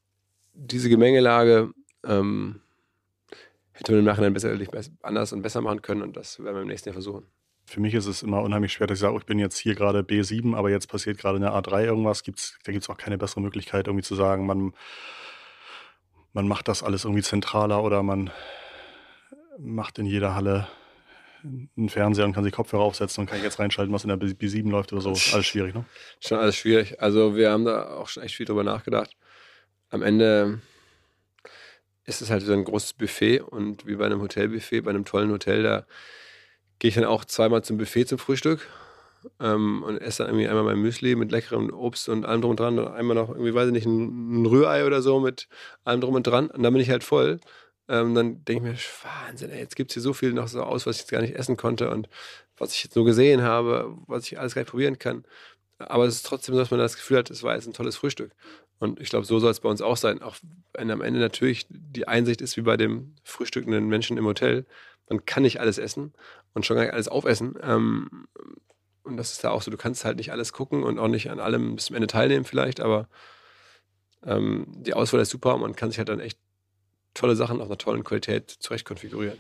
[0.53, 1.73] diese Gemengelage
[2.05, 2.61] ähm,
[3.89, 6.69] hätte man im Nachhinein besser, anders und besser machen können und das werden wir im
[6.69, 7.27] nächsten Jahr versuchen.
[7.65, 9.75] Für mich ist es immer unheimlich schwer, dass ich sage, oh, ich bin jetzt hier
[9.75, 12.25] gerade B7, aber jetzt passiert gerade eine A3 irgendwas.
[12.25, 14.75] Gibt's, da gibt es auch keine bessere Möglichkeit, irgendwie zu sagen, man,
[16.33, 18.31] man macht das alles irgendwie zentraler oder man
[19.59, 20.67] macht in jeder Halle
[21.45, 24.27] einen Fernseher und kann sich Kopfhörer aufsetzen und kann jetzt reinschalten, was in der B-
[24.27, 25.11] B7 läuft oder so.
[25.35, 25.85] Alles schwierig, ne?
[26.21, 27.01] Schon alles schwierig.
[27.01, 29.17] Also wir haben da auch schon echt viel drüber nachgedacht.
[29.91, 30.61] Am Ende
[32.05, 35.31] ist es halt so ein großes Buffet und wie bei einem Hotelbuffet, bei einem tollen
[35.31, 35.87] Hotel, da
[36.79, 38.67] gehe ich dann auch zweimal zum Buffet zum Frühstück
[39.41, 42.61] ähm, und esse dann irgendwie einmal mein Müsli mit leckerem Obst und allem drum und
[42.61, 45.49] dran und einmal noch irgendwie, weiß ich nicht, ein, ein Rührei oder so mit
[45.85, 47.41] allem drum und dran und dann bin ich halt voll.
[47.89, 50.63] Ähm, dann denke ich mir, Wahnsinn, ey, jetzt gibt es hier so viel noch so
[50.63, 52.09] aus, was ich jetzt gar nicht essen konnte und
[52.57, 55.25] was ich jetzt nur gesehen habe, was ich alles gar nicht probieren kann.
[55.79, 57.97] Aber es ist trotzdem so, dass man das Gefühl hat, es war jetzt ein tolles
[57.97, 58.33] Frühstück.
[58.83, 60.23] Und ich glaube, so soll es bei uns auch sein.
[60.23, 60.35] Auch
[60.75, 64.67] wenn am Ende natürlich die Einsicht ist, wie bei dem frühstückenden Menschen im Hotel,
[65.09, 66.13] man kann nicht alles essen
[66.53, 67.55] und schon gar nicht alles aufessen.
[67.63, 68.27] Ähm,
[69.05, 71.31] und das ist da auch so, du kannst halt nicht alles gucken und auch nicht
[71.31, 73.09] an allem bis zum Ende teilnehmen vielleicht, aber
[74.25, 76.41] ähm, die Auswahl ist super und man kann sich halt dann echt
[77.15, 79.39] tolle Sachen auf einer tollen Qualität zurecht konfigurieren.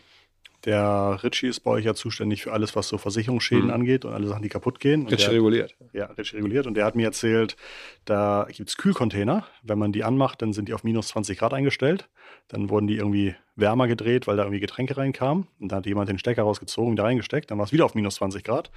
[0.64, 3.70] Der Ritchie ist bei euch ja zuständig für alles, was so Versicherungsschäden Mhm.
[3.72, 5.06] angeht und alle Sachen, die kaputt gehen.
[5.06, 5.74] Der, reguliert.
[5.92, 6.66] ja, Ritchie reguliert.
[6.66, 7.56] Und der hat mir erzählt,
[8.04, 9.44] da gibt es Kühlcontainer.
[9.62, 12.08] Wenn man die anmacht, dann sind die auf minus 20 Grad eingestellt.
[12.48, 15.48] Dann wurden die irgendwie wärmer gedreht, weil da irgendwie Getränke reinkamen.
[15.58, 17.50] Und da hat jemand den Stecker rausgezogen, wieder reingesteckt.
[17.50, 18.70] Dann war es wieder auf minus 20 Grad.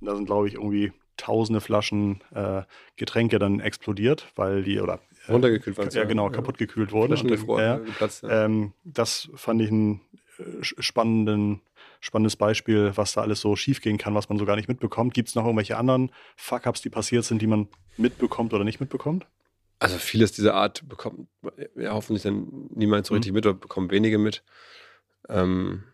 [0.00, 2.62] Und da sind, glaube ich, irgendwie tausende Flaschen äh,
[2.96, 7.08] Getränke dann explodiert, weil die, oder äh, Runtergekühlt waren ja, genau, kaputt gekühlt wurden.
[7.08, 8.22] Flaschen Und gefroren, ja, geplatzt.
[8.22, 8.44] Ja.
[8.46, 10.18] ähm, das fand ich ein äh,
[10.60, 11.60] spannenden,
[12.00, 15.14] spannendes Beispiel, was da alles so schiefgehen kann, was man so gar nicht mitbekommt.
[15.14, 19.26] Gibt es noch irgendwelche anderen Fuck-Ups, die passiert sind, die man mitbekommt oder nicht mitbekommt?
[19.78, 21.26] Also vieles dieser Art bekommt
[21.76, 23.16] ja, hoffentlich dann niemand so Mhm.
[23.18, 24.42] richtig mit oder bekommen wenige mit.
[25.28, 25.84] Ähm,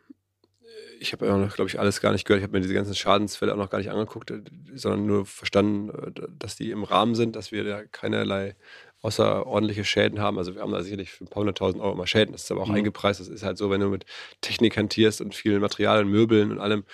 [0.99, 2.41] ich habe ja noch, glaube ich, alles gar nicht gehört.
[2.41, 4.33] Ich habe mir diese ganzen Schadensfälle auch noch gar nicht angeguckt,
[4.75, 8.57] sondern nur verstanden, äh, dass die im Rahmen sind, dass wir da keinerlei
[9.03, 10.39] außerordentliche Schäden haben.
[10.39, 12.33] Also wir haben da sicherlich für ein paar hunderttausend Euro immer Schäden.
[12.33, 12.77] Das ist aber auch Mhm.
[12.77, 13.21] eingepreist.
[13.21, 14.05] Das ist halt so, wenn du mit
[14.41, 16.85] Technik hantierst und vielen Materialien, Möbeln und allem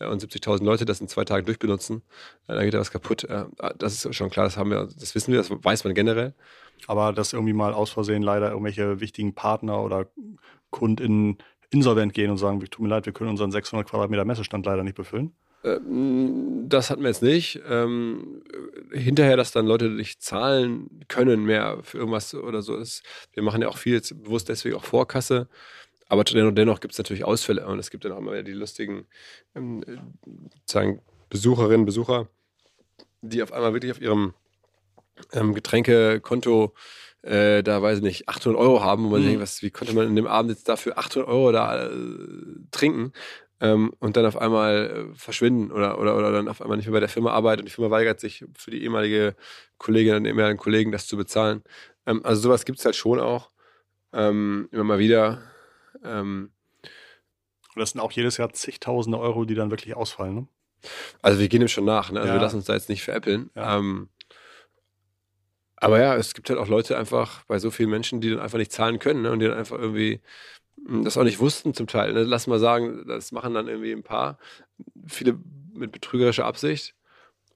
[0.00, 2.02] äh, und 70.000 Leute das in zwei Tagen durchbenutzen,
[2.48, 3.24] äh, dann geht da was kaputt.
[3.24, 3.44] Äh,
[3.78, 6.34] Das ist schon klar, das haben wir, das wissen wir, das weiß man generell.
[6.88, 10.06] Aber dass irgendwie mal aus Versehen leider irgendwelche wichtigen Partner oder
[10.70, 11.38] KundInnen
[11.70, 14.96] insolvent gehen und sagen, tut mir leid, wir können unseren 600 Quadratmeter Messestand leider nicht
[14.96, 15.32] befüllen.
[15.64, 17.60] Ähm, Das hatten wir jetzt nicht.
[17.68, 18.42] Ähm,
[18.92, 22.76] hinterher, dass dann Leute nicht zahlen können mehr für irgendwas oder so.
[22.76, 23.02] Das,
[23.32, 25.48] wir machen ja auch viel jetzt bewusst deswegen auch Vorkasse.
[26.08, 29.06] Aber dennoch, dennoch gibt es natürlich Ausfälle und es gibt dann auch immer die lustigen
[29.54, 29.82] ähm,
[30.66, 31.00] sagen
[31.30, 32.28] Besucherinnen, Besucher,
[33.22, 34.34] die auf einmal wirklich auf ihrem
[35.32, 36.74] ähm, Getränkekonto
[37.22, 39.26] äh, da weiß ich nicht, 800 Euro haben, wo man mhm.
[39.26, 41.90] denkt, was, wie konnte man in dem Abend jetzt dafür 800 Euro da äh,
[42.72, 43.12] trinken
[43.62, 46.94] ähm, und dann auf einmal äh, verschwinden oder, oder, oder dann auf einmal nicht mehr
[46.94, 49.36] bei der Firma arbeiten und die Firma weigert sich für die ehemalige
[49.78, 51.62] Kollegin und ehemaligen Kollegen das zu bezahlen.
[52.04, 53.50] Ähm, also sowas gibt es halt schon auch
[54.12, 55.42] ähm, immer mal wieder.
[56.04, 56.50] Ähm,
[56.82, 60.48] und das sind auch jedes Jahr zigtausende Euro, die dann wirklich ausfallen, ne?
[61.22, 62.18] Also wir gehen dem schon nach, ne?
[62.18, 62.38] Also ja.
[62.38, 63.50] wir lassen uns da jetzt nicht veräppeln.
[63.54, 63.78] Ja.
[63.78, 64.08] Ähm,
[65.76, 68.58] aber ja, es gibt halt auch Leute einfach bei so vielen Menschen, die dann einfach
[68.58, 69.30] nicht zahlen können ne?
[69.30, 70.20] und die dann einfach irgendwie
[70.88, 72.12] das auch nicht wussten zum Teil.
[72.12, 72.22] Ne?
[72.24, 74.38] Lass mal sagen, das machen dann irgendwie ein paar,
[75.06, 75.38] viele
[75.74, 76.94] mit betrügerischer Absicht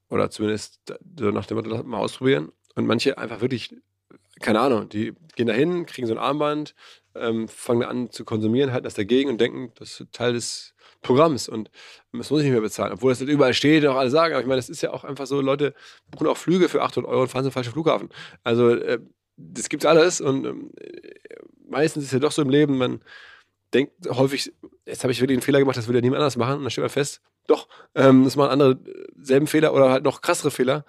[0.08, 0.80] oder zumindest
[1.18, 2.52] so nach dem Motto, mal ausprobieren.
[2.74, 3.74] Und manche einfach wirklich,
[4.40, 6.74] keine Ahnung, die gehen da hin, kriegen so ein Armband,
[7.14, 11.48] ähm, fangen an zu konsumieren, halten das dagegen und denken, das ist Teil des Programms
[11.48, 11.70] und
[12.12, 12.92] das muss ich nicht mehr bezahlen.
[12.92, 14.34] Obwohl das überall steht und auch alle sagen.
[14.34, 15.74] Aber ich meine, das ist ja auch einfach so, Leute
[16.10, 18.08] buchen auch Flüge für 800 Euro und fahren zum falschen Flughafen.
[18.44, 18.98] Also äh,
[19.36, 20.70] das gibt's alles und ähm,
[21.68, 23.00] meistens ist ja doch so im Leben, man
[23.74, 24.52] denkt häufig,
[24.86, 26.70] jetzt habe ich wirklich einen Fehler gemacht, das will ja niemand anders machen und dann
[26.70, 30.50] steht man fest, doch, ähm, das machen andere äh, selben Fehler oder halt noch krassere
[30.50, 30.84] Fehler.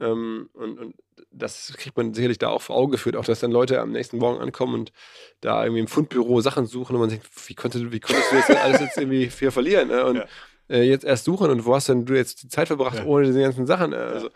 [0.00, 0.94] Ähm, und, und
[1.30, 4.18] das kriegt man sicherlich da auch vor Augen geführt, auch dass dann Leute am nächsten
[4.18, 4.92] Morgen ankommen und
[5.40, 8.50] da irgendwie im Fundbüro Sachen suchen und man denkt, wie, konnte, wie konntest du jetzt
[8.50, 9.88] alles jetzt irgendwie viel verlieren?
[9.88, 10.04] Ne?
[10.04, 10.26] Und ja.
[10.68, 13.04] äh, jetzt erst suchen und wo hast denn du jetzt die Zeit verbracht ja.
[13.04, 13.90] ohne diese ganzen Sachen?
[13.90, 13.98] Ne?
[13.98, 14.30] Also,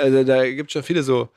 [0.00, 1.28] also da gibt es schon viele so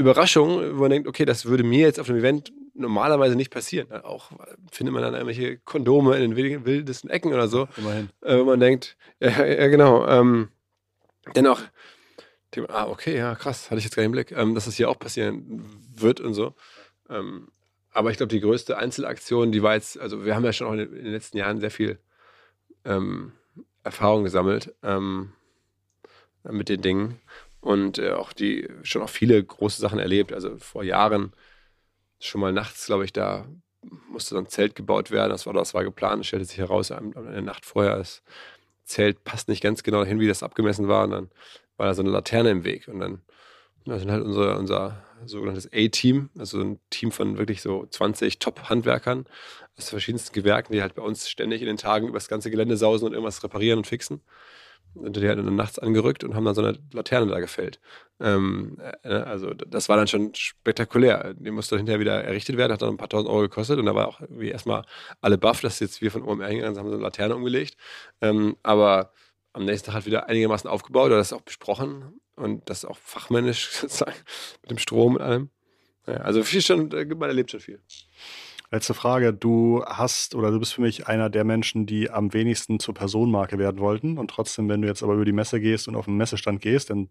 [0.00, 0.04] ja.
[0.04, 3.92] Überraschungen, wo man denkt, okay, das würde mir jetzt auf dem Event normalerweise nicht passieren.
[3.92, 4.30] Auch
[4.72, 7.68] findet man dann irgendwelche Kondome in den wildesten Ecken oder so.
[7.76, 8.08] Immerhin.
[8.22, 10.06] Äh, wo man denkt, ja, ja genau.
[10.06, 10.48] Ähm,
[11.34, 11.60] dennoch
[12.68, 14.90] ah, okay, ja, krass, hatte ich jetzt gar nicht im Blick, ähm, dass das hier
[14.90, 16.54] auch passieren wird und so.
[17.08, 17.48] Ähm,
[17.92, 20.72] aber ich glaube, die größte Einzelaktion, die war jetzt, also wir haben ja schon auch
[20.72, 21.98] in den, letzten Jahren sehr viel
[22.84, 23.32] ähm,
[23.82, 25.32] Erfahrung gesammelt ähm,
[26.44, 27.20] mit den Dingen
[27.60, 30.32] und äh, auch die schon auch viele große Sachen erlebt.
[30.32, 31.32] Also vor Jahren
[32.18, 33.46] schon mal nachts, glaube ich, da
[34.10, 35.30] musste so ein Zelt gebaut werden.
[35.30, 36.20] Das war, das war geplant.
[36.20, 38.22] Es stellte sich heraus, eine Nacht vorher, das
[38.84, 41.04] Zelt passt nicht ganz genau dahin, wie das abgemessen war.
[41.04, 41.30] Und dann
[41.76, 42.88] war da so eine Laterne im Weg.
[42.88, 43.22] Und dann
[43.86, 49.26] da sind halt unsere, unser sogenanntes A-Team, also ein Team von wirklich so 20 Top-Handwerkern
[49.76, 52.76] aus verschiedensten Gewerken, die halt bei uns ständig in den Tagen über das ganze Gelände
[52.76, 54.20] sausen und irgendwas reparieren und fixen.
[54.94, 57.80] Die halt dann nachts angerückt und haben dann so eine Laterne da gefällt.
[58.18, 61.34] Ähm, äh, also das war dann schon spektakulär.
[61.34, 63.86] Die musste dann hinterher wieder errichtet werden, hat dann ein paar tausend Euro gekostet und
[63.86, 64.84] da war auch irgendwie erstmal
[65.20, 67.76] alle baff, dass jetzt wir von OMR hingegangen haben so eine Laterne umgelegt.
[68.20, 69.12] Ähm, aber
[69.52, 73.70] am nächsten Tag halt wieder einigermaßen aufgebaut oder das auch besprochen und das auch fachmännisch
[73.72, 74.16] sozusagen
[74.62, 75.50] mit dem Strom und allem.
[76.06, 77.80] Ja, also viel schon, man erlebt schon viel.
[78.72, 79.32] Letzte Frage.
[79.32, 83.58] Du hast oder du bist für mich einer der Menschen, die am wenigsten zur Personenmarke
[83.58, 84.16] werden wollten.
[84.16, 86.90] Und trotzdem, wenn du jetzt aber über die Messe gehst und auf den Messestand gehst,
[86.90, 87.08] dann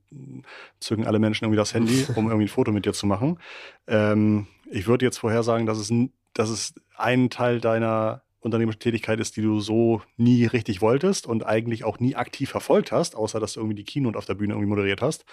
[0.80, 3.40] zücken alle Menschen irgendwie das Handy, um irgendwie ein Foto mit dir zu machen.
[3.88, 5.92] Ähm, ich würde jetzt vorhersagen, dass es,
[6.34, 11.46] dass es ein Teil deiner unternehmerische Tätigkeit ist, die du so nie richtig wolltest und
[11.46, 14.54] eigentlich auch nie aktiv verfolgt hast, außer dass du irgendwie die Keynote auf der Bühne
[14.54, 15.26] irgendwie moderiert hast.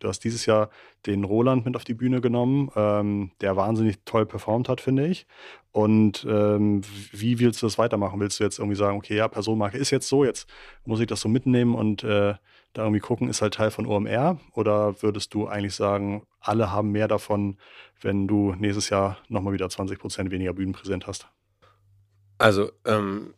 [0.00, 0.70] Du hast dieses Jahr
[1.04, 5.26] den Roland mit auf die Bühne genommen, ähm, der wahnsinnig toll performt hat, finde ich.
[5.72, 6.80] Und ähm,
[7.12, 8.18] wie willst du das weitermachen?
[8.20, 10.48] Willst du jetzt irgendwie sagen, okay, ja, Personenmarke ist jetzt so, jetzt
[10.86, 12.34] muss ich das so mitnehmen und äh,
[12.72, 14.38] da irgendwie gucken, ist halt Teil von OMR?
[14.54, 17.58] Oder würdest du eigentlich sagen, alle haben mehr davon,
[18.00, 21.28] wenn du nächstes Jahr nochmal wieder 20 Prozent weniger Bühnenpräsent hast?
[22.38, 23.34] Also, ähm,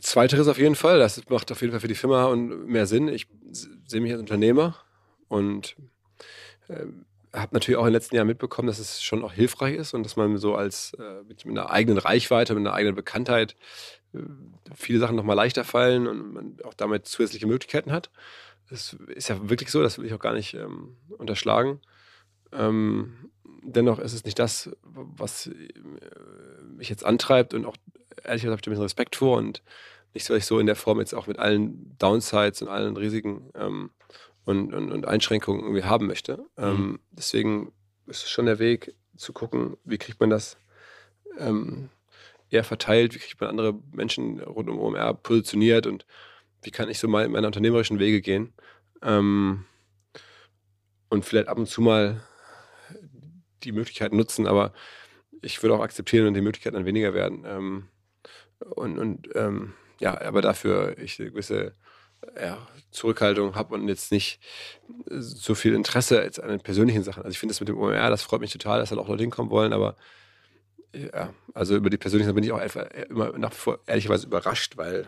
[0.00, 0.98] zweiteres auf jeden Fall.
[0.98, 3.08] Das macht auf jeden Fall für die Firma und mehr Sinn.
[3.08, 4.76] Ich sehe mich als Unternehmer
[5.28, 5.76] und
[6.68, 6.86] äh,
[7.32, 10.02] habe natürlich auch in den letzten Jahren mitbekommen, dass es schon auch hilfreich ist und
[10.02, 13.56] dass man so als äh, mit, mit, einer eigenen Reichweite, mit einer eigenen Bekanntheit
[14.12, 14.18] äh,
[14.74, 18.10] viele Sachen nochmal leichter fallen und man auch damit zusätzliche Möglichkeiten hat.
[18.68, 21.80] Das ist ja wirklich so, das will ich auch gar nicht ähm, unterschlagen.
[22.52, 23.29] Ähm,
[23.62, 25.52] dennoch ist es nicht das, was äh,
[26.76, 27.76] mich jetzt antreibt und auch
[28.24, 29.62] ehrlich gesagt habe ich da ein bisschen Respekt vor und
[30.12, 33.50] nicht, weil ich so in der Form jetzt auch mit allen Downsides und allen Risiken
[33.54, 33.90] ähm,
[34.44, 36.38] und, und, und, Einschränkungen irgendwie haben möchte.
[36.56, 36.64] Mhm.
[36.64, 37.72] Ähm, deswegen
[38.06, 40.56] ist es schon der Weg zu gucken, wie kriegt man das
[41.38, 41.90] ähm,
[42.50, 46.06] eher verteilt, wie kriegt man andere Menschen rund um OMR positioniert und
[46.62, 48.52] wie kann ich so mal in meine unternehmerischen Wege gehen.
[49.02, 49.64] Ähm,
[51.08, 52.22] und vielleicht ab und zu mal
[53.64, 54.72] die Möglichkeit nutzen, aber
[55.42, 57.44] ich würde auch akzeptieren, wenn die Möglichkeiten dann weniger werden.
[57.46, 57.88] Ähm,
[58.60, 61.74] und und ähm, ja, aber dafür ich eine gewisse
[62.38, 64.40] ja, Zurückhaltung habe und jetzt nicht
[65.08, 67.22] so viel Interesse jetzt an den persönlichen Sachen.
[67.22, 69.22] Also ich finde das mit dem OMR, das freut mich total, dass dann auch Leute
[69.22, 69.96] hinkommen wollen, aber
[70.92, 74.26] ja, also über die persönlichen Sachen bin ich auch einfach immer nach wie vor ehrlicherweise
[74.26, 75.06] überrascht, weil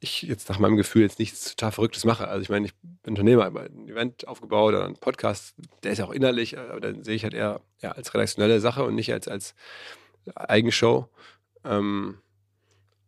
[0.00, 2.28] ich jetzt nach meinem Gefühl jetzt nichts total Verrücktes mache.
[2.28, 5.98] Also ich meine, ich bin Unternehmer, habe ein Event aufgebaut oder ein Podcast, der ist
[5.98, 9.12] ja auch innerlich, aber dann sehe ich halt eher ja, als redaktionelle Sache und nicht
[9.12, 9.54] als, als
[10.34, 11.08] Eigenshow.
[11.64, 12.18] Ähm,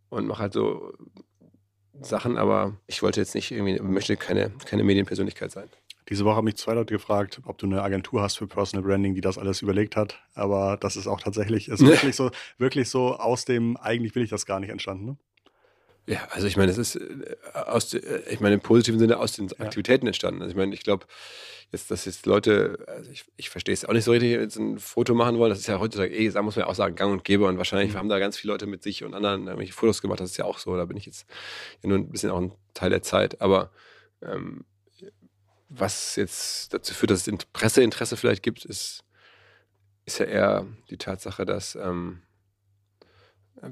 [0.09, 0.95] und mache halt so
[2.01, 5.68] Sachen, aber ich wollte jetzt nicht irgendwie, möchte keine, keine Medienpersönlichkeit sein.
[6.09, 9.14] Diese Woche haben mich zwei Leute gefragt, ob du eine Agentur hast für Personal Branding,
[9.14, 10.20] die das alles überlegt hat.
[10.34, 14.30] Aber das ist auch tatsächlich, ist wirklich so, wirklich so aus dem, eigentlich will ich
[14.30, 15.05] das gar nicht entstanden.
[15.05, 15.16] Ne?
[16.07, 19.32] Ja, also ich meine, es ist äh, aus, äh, ich meine, im positiven Sinne aus
[19.32, 20.40] den Aktivitäten entstanden.
[20.40, 21.07] Also ich meine, ich glaube,
[21.72, 24.78] jetzt, dass jetzt Leute, also ich, ich verstehe es auch nicht so richtig, jetzt ein
[24.78, 25.50] Foto machen wollen.
[25.50, 27.46] Das ist ja heutzutage, eh, da muss man ja auch sagen, gang und gäbe.
[27.46, 27.98] Und wahrscheinlich mhm.
[27.98, 30.20] haben da ganz viele Leute mit sich und anderen irgendwelche Fotos gemacht.
[30.20, 30.76] Das ist ja auch so.
[30.76, 31.26] Da bin ich jetzt
[31.82, 33.40] ja nur ein bisschen auch ein Teil der Zeit.
[33.40, 33.70] Aber
[34.22, 34.64] ähm,
[35.68, 39.02] was jetzt dazu führt, dass es Presseinteresse vielleicht gibt, ist,
[40.04, 42.22] ist ja eher die Tatsache, dass ähm,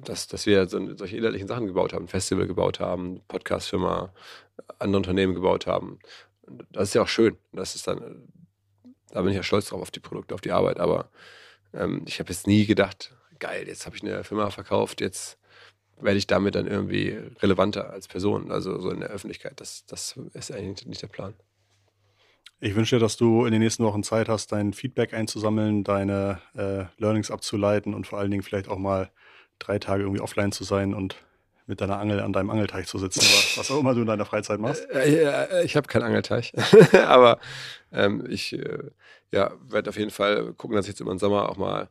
[0.04, 4.12] dass, dass wir so, solche inhaltlichen Sachen gebaut haben, Festival gebaut haben, Podcast-Firma,
[4.78, 5.98] andere Unternehmen gebaut haben.
[6.70, 7.36] Das ist ja auch schön.
[7.52, 8.28] Das ist dann,
[9.10, 10.80] da bin ich ja stolz drauf auf die Produkte, auf die Arbeit.
[10.80, 11.10] Aber
[11.72, 15.38] ähm, ich habe jetzt nie gedacht, geil, jetzt habe ich eine Firma verkauft, jetzt
[16.00, 19.60] werde ich damit dann irgendwie relevanter als Person, also so in der Öffentlichkeit.
[19.60, 21.34] Das, das ist eigentlich nicht der Plan.
[22.60, 26.40] Ich wünsche dir, dass du in den nächsten Wochen Zeit hast, dein Feedback einzusammeln, deine
[26.54, 29.10] äh, Learnings abzuleiten und vor allen Dingen vielleicht auch mal
[29.58, 31.16] drei Tage irgendwie offline zu sein und
[31.66, 33.22] mit deiner Angel an deinem Angelteich zu sitzen,
[33.56, 34.86] was auch immer du in deiner Freizeit machst.
[34.90, 36.52] Äh, äh, ich habe keinen Angelteich,
[37.06, 37.38] aber
[37.92, 38.90] ähm, ich äh,
[39.32, 41.88] ja, werde auf jeden Fall gucken, dass ich jetzt über den Sommer auch mal ein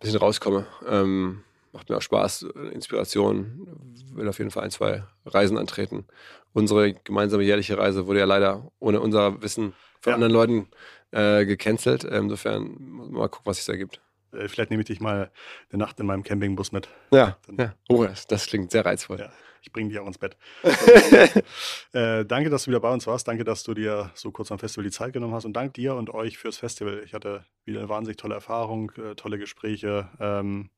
[0.00, 0.66] bisschen rauskomme.
[0.88, 3.66] Ähm, macht mir auch Spaß, Inspiration,
[4.12, 6.06] will auf jeden Fall ein, zwei Reisen antreten.
[6.52, 10.14] Unsere gemeinsame jährliche Reise wurde ja leider ohne unser Wissen von ja.
[10.14, 10.68] anderen Leuten
[11.12, 12.04] äh, gecancelt.
[12.04, 14.00] Insofern mal gucken, was sich da gibt.
[14.32, 15.30] Äh, vielleicht nehme ich dich mal
[15.70, 16.88] eine Nacht in meinem Campingbus mit.
[17.10, 17.74] Ja, ja.
[17.88, 19.18] Oh, das, das, klingt sehr reizvoll.
[19.18, 20.36] Ja, ich bringe dich auch ins Bett.
[21.92, 23.28] äh, danke, dass du wieder bei uns warst.
[23.28, 25.44] Danke, dass du dir so kurz am Festival die Zeit genommen hast.
[25.44, 27.02] Und danke dir und euch fürs Festival.
[27.04, 30.08] Ich hatte wieder eine wahnsinnig tolle Erfahrung, äh, tolle Gespräche.
[30.20, 30.70] Ähm,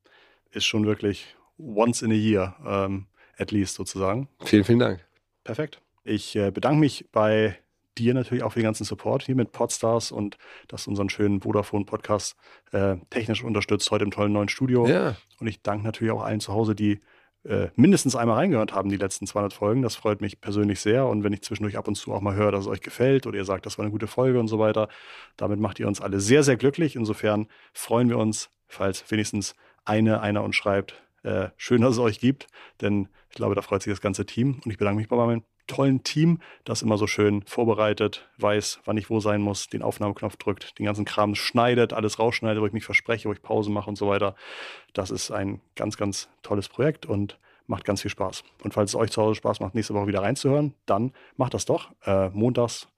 [0.51, 4.29] ist schon wirklich once in a year, ähm, at least sozusagen.
[4.45, 5.05] Vielen, vielen Dank.
[5.43, 5.81] Perfekt.
[6.05, 7.59] Ich äh, bedanke mich bei
[7.99, 10.39] dir natürlich auch für den ganzen Support hier mit Podstars und
[10.69, 12.37] dass unseren schönen Vodafone-Podcast
[12.73, 14.87] äh, technisch unterstützt, heute im tollen neuen Studio.
[14.87, 15.17] Ja.
[15.41, 17.01] Und ich danke natürlich auch allen zu Hause, die
[17.45, 19.83] äh, mindestens einmal reingehört haben, die letzten 200 Folgen.
[19.83, 21.07] Das freut mich persönlich sehr.
[21.07, 23.37] Und wenn ich zwischendurch ab und zu auch mal höre, dass es euch gefällt oder
[23.37, 24.89] ihr sagt, das war eine gute Folge und so weiter,
[25.37, 26.97] damit macht ihr uns alle sehr, sehr glücklich.
[26.97, 32.19] Insofern freuen wir uns, falls wenigstens eine, einer uns schreibt, äh, schön, dass es euch
[32.19, 32.47] gibt,
[32.81, 34.61] denn ich glaube, da freut sich das ganze Team.
[34.65, 38.97] Und ich bedanke mich bei meinem tollen Team, das immer so schön vorbereitet, weiß, wann
[38.97, 42.73] ich wo sein muss, den Aufnahmeknopf drückt, den ganzen Kram schneidet, alles rausschneidet, wo ich
[42.73, 44.35] mich verspreche, wo ich Pause mache und so weiter.
[44.93, 48.45] Das ist ein ganz, ganz tolles Projekt und macht ganz viel Spaß.
[48.62, 51.65] Und falls es euch zu Hause Spaß macht, nächste Woche wieder reinzuhören, dann macht das
[51.65, 51.91] doch.
[52.05, 52.89] Äh, montags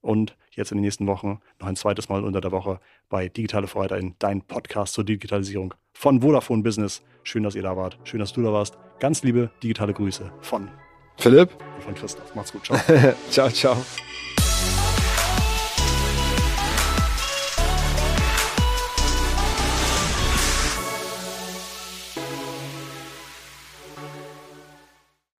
[0.00, 3.66] und jetzt in den nächsten Wochen noch ein zweites Mal unter der Woche bei Digitale
[3.66, 7.02] Vorreiter in dein Podcast zur Digitalisierung von Vodafone Business.
[7.22, 7.98] Schön, dass ihr da wart.
[8.04, 8.78] Schön, dass du da warst.
[8.98, 10.70] Ganz liebe digitale Grüße von
[11.20, 12.34] Philipp und von Christoph.
[12.34, 12.64] Macht's gut.
[12.64, 12.78] Ciao.
[13.30, 13.76] ciao, ciao.